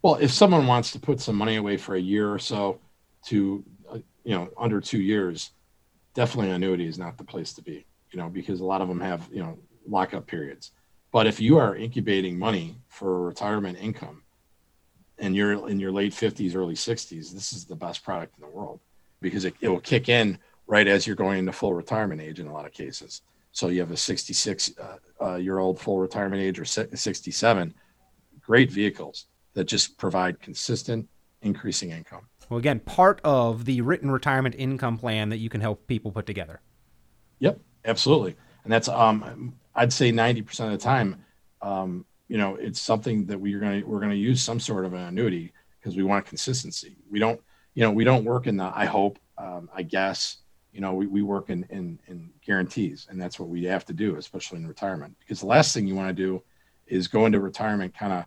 Well, 0.01 0.15
if 0.15 0.33
someone 0.33 0.67
wants 0.67 0.93
to 0.93 0.99
put 0.99 1.21
some 1.21 1.37
money 1.37 1.57
away 1.57 1.77
for 1.77 1.95
a 1.95 2.01
year 2.01 2.33
or 2.33 2.39
so 2.39 2.81
to, 3.27 3.63
uh, 3.93 3.99
you 4.25 4.35
know, 4.35 4.49
under 4.57 4.81
two 4.81 5.03
years, 5.03 5.51
definitely 6.15 6.53
annuity 6.53 6.87
is 6.87 6.99
not 6.99 7.19
the 7.19 7.25
place 7.25 7.53
to 7.53 7.63
be, 7.63 7.85
you 8.13 8.19
know, 8.19 8.31
because 8.31 8.61
a 8.61 8.65
lot 8.65 8.81
of 8.81 8.89
them 8.89 9.01
have, 9.01 9.29
you 9.31 9.43
know, 9.43 9.59
lockup 9.87 10.27
periods 10.27 10.73
but 11.13 11.27
if 11.27 11.41
you 11.41 11.59
are 11.59 11.77
incubating 11.77 12.39
money 12.39 12.77
for 12.89 13.23
retirement 13.23 13.79
income 13.81 14.23
and 15.19 15.35
you're 15.35 15.69
in 15.69 15.81
your 15.81 15.93
late 15.93 16.13
50s, 16.13 16.55
early 16.55 16.75
60s, 16.75 17.33
this 17.33 17.53
is 17.53 17.65
the 17.65 17.77
best 17.77 18.05
product 18.05 18.37
in 18.37 18.43
the 18.43 18.51
world 18.51 18.81
because 19.21 19.45
it, 19.45 19.55
it 19.61 19.69
will 19.69 19.81
kick 19.81 20.09
in 20.09 20.39
right 20.67 20.87
as 20.87 21.07
you're 21.07 21.17
going 21.17 21.39
into 21.39 21.53
full 21.53 21.75
retirement 21.75 22.21
age 22.21 22.41
in 22.41 22.47
a 22.47 22.53
lot 22.53 22.67
of 22.67 22.73
cases. 22.73 23.23
So 23.53 23.69
you 23.69 23.81
have 23.81 23.91
a 23.91 23.97
66 23.97 24.73
uh, 24.79 24.97
uh, 25.25 25.35
year 25.37 25.59
old 25.59 25.81
full 25.81 25.99
retirement 25.99 26.43
age 26.43 26.59
or 26.59 26.65
67, 26.65 27.75
great 28.43 28.71
vehicles 28.71 29.27
that 29.55 29.65
just 29.65 29.97
provide 29.97 30.41
consistent 30.41 31.09
increasing 31.41 31.91
income. 31.91 32.29
Well, 32.51 32.59
again, 32.59 32.81
part 32.81 33.21
of 33.25 33.65
the 33.65 33.81
written 33.81 34.11
retirement 34.11 34.55
income 34.59 34.99
plan 34.99 35.31
that 35.31 35.39
you 35.39 35.49
can 35.49 35.61
help 35.61 35.87
people 35.87 36.13
put 36.13 36.27
together. 36.27 36.61
Yep, 37.39 37.59
absolutely. 37.85 38.37
And 38.65 38.73
that's 38.73 38.89
um, 38.89 39.55
I'd 39.77 39.93
say 39.93 40.11
90% 40.11 40.67
of 40.67 40.73
the 40.73 40.79
time, 40.79 41.25
um, 41.63 42.05
you 42.29 42.39
know, 42.39 42.57
it's 42.57 42.81
something 42.81 43.27
that 43.27 43.39
we're 43.39 43.61
going 43.61 43.83
to, 43.83 43.87
we're 43.87 44.01
going 44.01 44.11
to 44.11 44.17
use 44.17 44.43
some 44.43 44.59
sort 44.59 44.85
of 44.85 44.95
an 44.95 45.03
annuity 45.03 45.53
because 45.79 45.97
we 45.97 46.03
want 46.03 46.27
consistency. 46.27 46.97
We 47.11 47.19
don't, 47.19 47.41
you 47.75 47.83
know, 47.83 47.93
we 47.93 48.05
don't 48.05 48.25
work 48.25 48.47
in 48.47 48.57
the, 48.57 48.73
I 48.75 48.87
hope, 48.87 49.19
um, 49.39 49.69
I 49.75 49.83
guess, 49.83 50.39
you 50.73 50.81
know, 50.81 50.95
we, 50.95 51.07
we 51.07 51.23
work 51.23 51.51
in, 51.51 51.65
in, 51.71 51.99
in 52.09 52.31
guarantees 52.45 53.07
and 53.11 53.21
that's 53.21 53.39
what 53.39 53.49
we 53.49 53.65
have 53.65 53.85
to 53.87 53.93
do, 53.93 54.17
especially 54.17 54.59
in 54.59 54.67
retirement, 54.67 55.15
because 55.21 55.41
the 55.41 55.47
last 55.47 55.73
thing 55.73 55.87
you 55.87 55.95
want 55.95 56.09
to 56.09 56.15
do 56.15 56.43
is 56.87 57.07
go 57.07 57.27
into 57.27 57.41
retirement 57.41 57.97
kind 57.97 58.13
of 58.13 58.25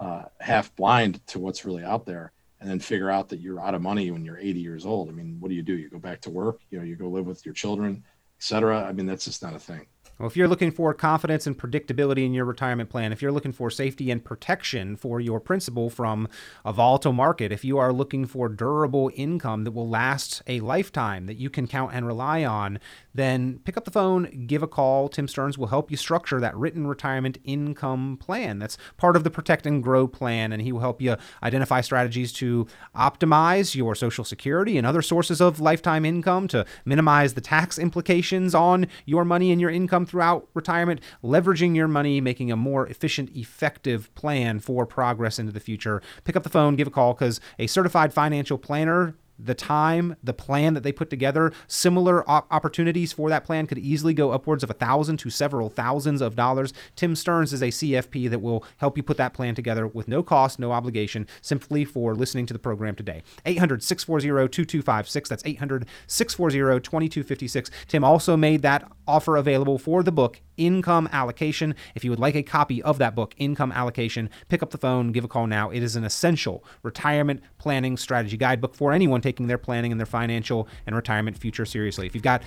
uh, 0.00 0.24
half 0.40 0.74
blind 0.76 1.26
to 1.28 1.38
what's 1.38 1.64
really 1.64 1.84
out 1.84 2.06
there 2.06 2.32
and 2.60 2.68
then 2.68 2.80
figure 2.80 3.10
out 3.10 3.28
that 3.28 3.40
you're 3.40 3.60
out 3.60 3.74
of 3.74 3.82
money 3.82 4.10
when 4.10 4.24
you're 4.24 4.38
80 4.38 4.60
years 4.60 4.84
old. 4.84 5.08
I 5.08 5.12
mean, 5.12 5.36
what 5.38 5.48
do 5.48 5.54
you 5.54 5.62
do? 5.62 5.76
You 5.76 5.88
go 5.88 5.98
back 5.98 6.20
to 6.22 6.30
work, 6.30 6.60
you 6.70 6.78
know, 6.78 6.84
you 6.84 6.96
go 6.96 7.08
live 7.08 7.26
with 7.26 7.44
your 7.44 7.54
children, 7.54 8.02
et 8.38 8.42
cetera. 8.42 8.82
I 8.82 8.92
mean, 8.92 9.06
that's 9.06 9.24
just 9.24 9.42
not 9.42 9.54
a 9.54 9.58
thing. 9.58 9.86
Well, 10.18 10.26
if 10.26 10.36
you're 10.36 10.48
looking 10.48 10.72
for 10.72 10.92
confidence 10.94 11.46
and 11.46 11.56
predictability 11.56 12.26
in 12.26 12.34
your 12.34 12.44
retirement 12.44 12.90
plan, 12.90 13.12
if 13.12 13.22
you're 13.22 13.30
looking 13.30 13.52
for 13.52 13.70
safety 13.70 14.10
and 14.10 14.24
protection 14.24 14.96
for 14.96 15.20
your 15.20 15.38
principal 15.38 15.90
from 15.90 16.26
a 16.64 16.72
volatile 16.72 17.12
market, 17.12 17.52
if 17.52 17.64
you 17.64 17.78
are 17.78 17.92
looking 17.92 18.26
for 18.26 18.48
durable 18.48 19.12
income 19.14 19.62
that 19.62 19.70
will 19.70 19.88
last 19.88 20.42
a 20.48 20.58
lifetime 20.58 21.26
that 21.26 21.36
you 21.36 21.48
can 21.48 21.68
count 21.68 21.92
and 21.94 22.04
rely 22.04 22.44
on, 22.44 22.80
then 23.14 23.60
pick 23.64 23.76
up 23.76 23.84
the 23.84 23.92
phone, 23.92 24.46
give 24.48 24.60
a 24.60 24.66
call. 24.66 25.08
Tim 25.08 25.28
Stearns 25.28 25.56
will 25.56 25.68
help 25.68 25.88
you 25.88 25.96
structure 25.96 26.40
that 26.40 26.56
written 26.56 26.88
retirement 26.88 27.38
income 27.44 28.16
plan. 28.20 28.58
That's 28.58 28.76
part 28.96 29.14
of 29.14 29.22
the 29.22 29.30
Protect 29.30 29.66
and 29.66 29.80
Grow 29.80 30.08
plan, 30.08 30.52
and 30.52 30.60
he 30.62 30.72
will 30.72 30.80
help 30.80 31.00
you 31.00 31.14
identify 31.44 31.80
strategies 31.80 32.32
to 32.34 32.66
optimize 32.96 33.76
your 33.76 33.94
Social 33.94 34.24
Security 34.24 34.76
and 34.76 34.84
other 34.86 35.02
sources 35.02 35.40
of 35.40 35.60
lifetime 35.60 36.04
income 36.04 36.48
to 36.48 36.66
minimize 36.84 37.34
the 37.34 37.40
tax 37.40 37.78
implications 37.78 38.52
on 38.52 38.88
your 39.06 39.24
money 39.24 39.52
and 39.52 39.60
your 39.60 39.70
income 39.70 40.06
throughout 40.08 40.48
retirement, 40.54 41.00
leveraging 41.22 41.76
your 41.76 41.88
money, 41.88 42.20
making 42.20 42.50
a 42.50 42.56
more 42.56 42.86
efficient, 42.86 43.34
effective 43.36 44.14
plan 44.14 44.60
for 44.60 44.86
progress 44.86 45.38
into 45.38 45.52
the 45.52 45.60
future. 45.60 46.02
Pick 46.24 46.36
up 46.36 46.42
the 46.42 46.48
phone, 46.48 46.76
give 46.76 46.88
a 46.88 46.90
call, 46.90 47.14
because 47.14 47.40
a 47.58 47.66
certified 47.66 48.12
financial 48.12 48.58
planner 48.58 49.14
the 49.38 49.54
time, 49.54 50.16
the 50.22 50.34
plan 50.34 50.74
that 50.74 50.82
they 50.82 50.92
put 50.92 51.10
together, 51.10 51.52
similar 51.66 52.28
op- 52.28 52.46
opportunities 52.50 53.12
for 53.12 53.28
that 53.28 53.44
plan 53.44 53.66
could 53.66 53.78
easily 53.78 54.12
go 54.12 54.32
upwards 54.32 54.64
of 54.64 54.70
a 54.70 54.74
thousand 54.74 55.18
to 55.18 55.30
several 55.30 55.68
thousands 55.68 56.20
of 56.20 56.34
dollars. 56.34 56.72
Tim 56.96 57.14
Stearns 57.14 57.52
is 57.52 57.62
a 57.62 57.68
CFP 57.68 58.28
that 58.30 58.40
will 58.40 58.64
help 58.78 58.96
you 58.96 59.02
put 59.02 59.16
that 59.18 59.34
plan 59.34 59.54
together 59.54 59.86
with 59.86 60.08
no 60.08 60.22
cost, 60.22 60.58
no 60.58 60.72
obligation, 60.72 61.26
simply 61.40 61.84
for 61.84 62.14
listening 62.14 62.46
to 62.46 62.52
the 62.52 62.58
program 62.58 62.94
today. 62.94 63.22
800 63.46 63.82
640 63.82 64.48
2256. 64.48 65.28
That's 65.28 65.46
800 65.46 65.86
640 66.06 66.80
2256. 66.80 67.70
Tim 67.86 68.04
also 68.04 68.36
made 68.36 68.62
that 68.62 68.90
offer 69.08 69.36
available 69.36 69.78
for 69.78 70.02
the 70.02 70.12
book 70.12 70.40
Income 70.56 71.08
Allocation. 71.10 71.74
If 71.94 72.04
you 72.04 72.10
would 72.10 72.20
like 72.20 72.36
a 72.36 72.42
copy 72.42 72.82
of 72.82 72.98
that 72.98 73.14
book, 73.14 73.34
Income 73.38 73.72
Allocation, 73.72 74.30
pick 74.48 74.62
up 74.62 74.70
the 74.70 74.78
phone, 74.78 75.10
give 75.10 75.24
a 75.24 75.28
call 75.28 75.46
now. 75.46 75.70
It 75.70 75.82
is 75.82 75.96
an 75.96 76.04
essential 76.04 76.62
retirement 76.82 77.42
planning 77.58 77.96
strategy 77.96 78.36
guidebook 78.36 78.74
for 78.74 78.92
anyone 78.92 79.20
taking 79.20 79.46
their 79.46 79.58
planning 79.58 79.90
and 79.90 80.00
their 80.00 80.06
financial 80.06 80.68
and 80.86 80.94
retirement 80.94 81.38
future 81.38 81.64
seriously. 81.64 82.06
If 82.06 82.14
you've 82.14 82.22
got 82.22 82.42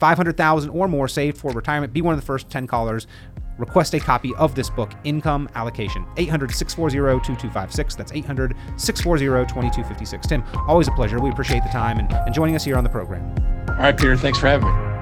500,000 0.00 0.70
or 0.70 0.88
more 0.88 1.08
saved 1.08 1.38
for 1.38 1.52
retirement, 1.52 1.92
be 1.92 2.02
one 2.02 2.14
of 2.14 2.20
the 2.20 2.26
first 2.26 2.50
10 2.50 2.66
callers. 2.66 3.06
Request 3.58 3.92
a 3.92 4.00
copy 4.00 4.34
of 4.36 4.54
this 4.54 4.70
book, 4.70 4.90
Income 5.04 5.48
Allocation. 5.54 6.06
800 6.16 6.50
640 6.50 7.20
2256. 7.20 7.94
That's 7.94 8.12
800 8.12 8.56
640 8.76 9.46
2256. 9.52 10.26
Tim, 10.26 10.42
always 10.66 10.88
a 10.88 10.92
pleasure. 10.92 11.20
We 11.20 11.28
appreciate 11.28 11.62
the 11.62 11.68
time 11.68 11.98
and, 11.98 12.10
and 12.10 12.34
joining 12.34 12.56
us 12.56 12.64
here 12.64 12.76
on 12.76 12.84
the 12.84 12.90
program. 12.90 13.22
All 13.68 13.76
right, 13.76 13.96
Peter, 13.96 14.16
thanks 14.16 14.38
for 14.38 14.46
having 14.46 14.68
me. 14.68 14.99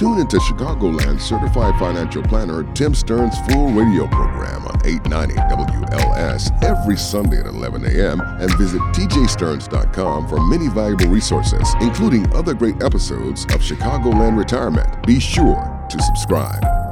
Tune 0.00 0.18
into 0.18 0.38
Chicagoland 0.38 1.20
certified 1.20 1.78
financial 1.78 2.22
planner 2.22 2.64
Tim 2.72 2.94
Stearns' 2.94 3.38
full 3.40 3.68
radio 3.68 4.06
program 4.06 4.66
on 4.66 4.80
890 4.82 5.34
WLS 5.34 6.64
every 6.64 6.96
Sunday 6.96 7.40
at 7.40 7.44
11 7.44 7.84
a.m. 7.84 8.18
and 8.22 8.50
visit 8.56 8.80
tjstearns.com 8.94 10.26
for 10.26 10.40
many 10.46 10.68
valuable 10.68 11.08
resources, 11.08 11.74
including 11.82 12.26
other 12.34 12.54
great 12.54 12.82
episodes 12.82 13.44
of 13.44 13.60
Chicagoland 13.60 14.38
Retirement. 14.38 15.06
Be 15.06 15.20
sure 15.20 15.86
to 15.90 16.02
subscribe. 16.02 16.89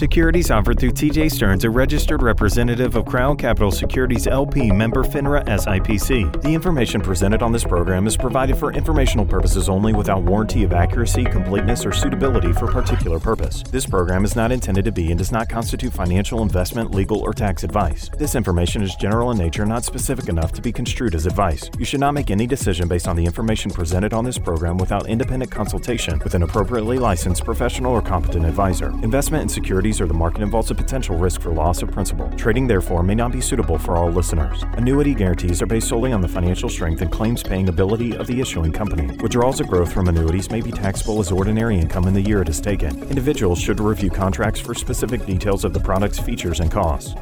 Securities 0.00 0.50
offered 0.50 0.80
through 0.80 0.92
TJ 0.92 1.30
Stearns, 1.30 1.64
a 1.64 1.68
registered 1.68 2.22
representative 2.22 2.96
of 2.96 3.04
Crown 3.04 3.36
Capital 3.36 3.70
Securities 3.70 4.26
LP, 4.26 4.70
member 4.70 5.04
FINRA 5.04 5.44
SIPC. 5.44 6.40
The 6.40 6.54
information 6.54 7.02
presented 7.02 7.42
on 7.42 7.52
this 7.52 7.64
program 7.64 8.06
is 8.06 8.16
provided 8.16 8.56
for 8.56 8.72
informational 8.72 9.26
purposes 9.26 9.68
only 9.68 9.92
without 9.92 10.22
warranty 10.22 10.64
of 10.64 10.72
accuracy, 10.72 11.24
completeness, 11.24 11.84
or 11.84 11.92
suitability 11.92 12.50
for 12.54 12.66
particular 12.66 13.20
purpose. 13.20 13.62
This 13.64 13.84
program 13.84 14.24
is 14.24 14.34
not 14.34 14.52
intended 14.52 14.86
to 14.86 14.90
be 14.90 15.10
and 15.10 15.18
does 15.18 15.32
not 15.32 15.50
constitute 15.50 15.92
financial, 15.92 16.40
investment, 16.40 16.94
legal, 16.94 17.18
or 17.18 17.34
tax 17.34 17.62
advice. 17.62 18.08
This 18.16 18.34
information 18.34 18.80
is 18.80 18.94
general 18.94 19.32
in 19.32 19.36
nature, 19.36 19.66
not 19.66 19.84
specific 19.84 20.30
enough 20.30 20.52
to 20.52 20.62
be 20.62 20.72
construed 20.72 21.14
as 21.14 21.26
advice. 21.26 21.68
You 21.78 21.84
should 21.84 22.00
not 22.00 22.14
make 22.14 22.30
any 22.30 22.46
decision 22.46 22.88
based 22.88 23.06
on 23.06 23.16
the 23.16 23.26
information 23.26 23.70
presented 23.70 24.14
on 24.14 24.24
this 24.24 24.38
program 24.38 24.78
without 24.78 25.10
independent 25.10 25.50
consultation 25.50 26.20
with 26.20 26.34
an 26.34 26.42
appropriately 26.42 26.98
licensed 26.98 27.44
professional 27.44 27.92
or 27.92 28.00
competent 28.00 28.46
advisor. 28.46 28.88
Investment 29.02 29.42
in 29.42 29.48
securities 29.50 29.89
securities 29.92 30.00
or 30.00 30.06
the 30.06 30.18
market 30.18 30.42
involves 30.42 30.70
a 30.70 30.74
potential 30.74 31.16
risk 31.16 31.40
for 31.40 31.50
loss 31.52 31.82
of 31.82 31.90
principal. 31.90 32.28
Trading, 32.36 32.66
therefore, 32.66 33.02
may 33.02 33.14
not 33.14 33.32
be 33.32 33.40
suitable 33.40 33.78
for 33.78 33.96
all 33.96 34.10
listeners. 34.10 34.64
Annuity 34.76 35.14
guarantees 35.14 35.62
are 35.62 35.66
based 35.66 35.88
solely 35.88 36.12
on 36.12 36.20
the 36.20 36.28
financial 36.28 36.68
strength 36.68 37.02
and 37.02 37.10
claims 37.10 37.42
paying 37.42 37.68
ability 37.68 38.16
of 38.16 38.26
the 38.26 38.40
issuing 38.40 38.72
company. 38.72 39.06
Withdrawals 39.22 39.60
of 39.60 39.68
growth 39.68 39.92
from 39.92 40.08
annuities 40.08 40.50
may 40.50 40.60
be 40.60 40.70
taxable 40.70 41.20
as 41.20 41.32
ordinary 41.32 41.78
income 41.78 42.06
in 42.06 42.14
the 42.14 42.22
year 42.22 42.42
it 42.42 42.48
is 42.48 42.60
taken. 42.60 43.02
Individuals 43.08 43.60
should 43.60 43.80
review 43.80 44.10
contracts 44.10 44.60
for 44.60 44.74
specific 44.74 45.24
details 45.26 45.64
of 45.64 45.72
the 45.72 45.80
product's 45.80 46.18
features 46.18 46.60
and 46.60 46.70
costs. 46.70 47.14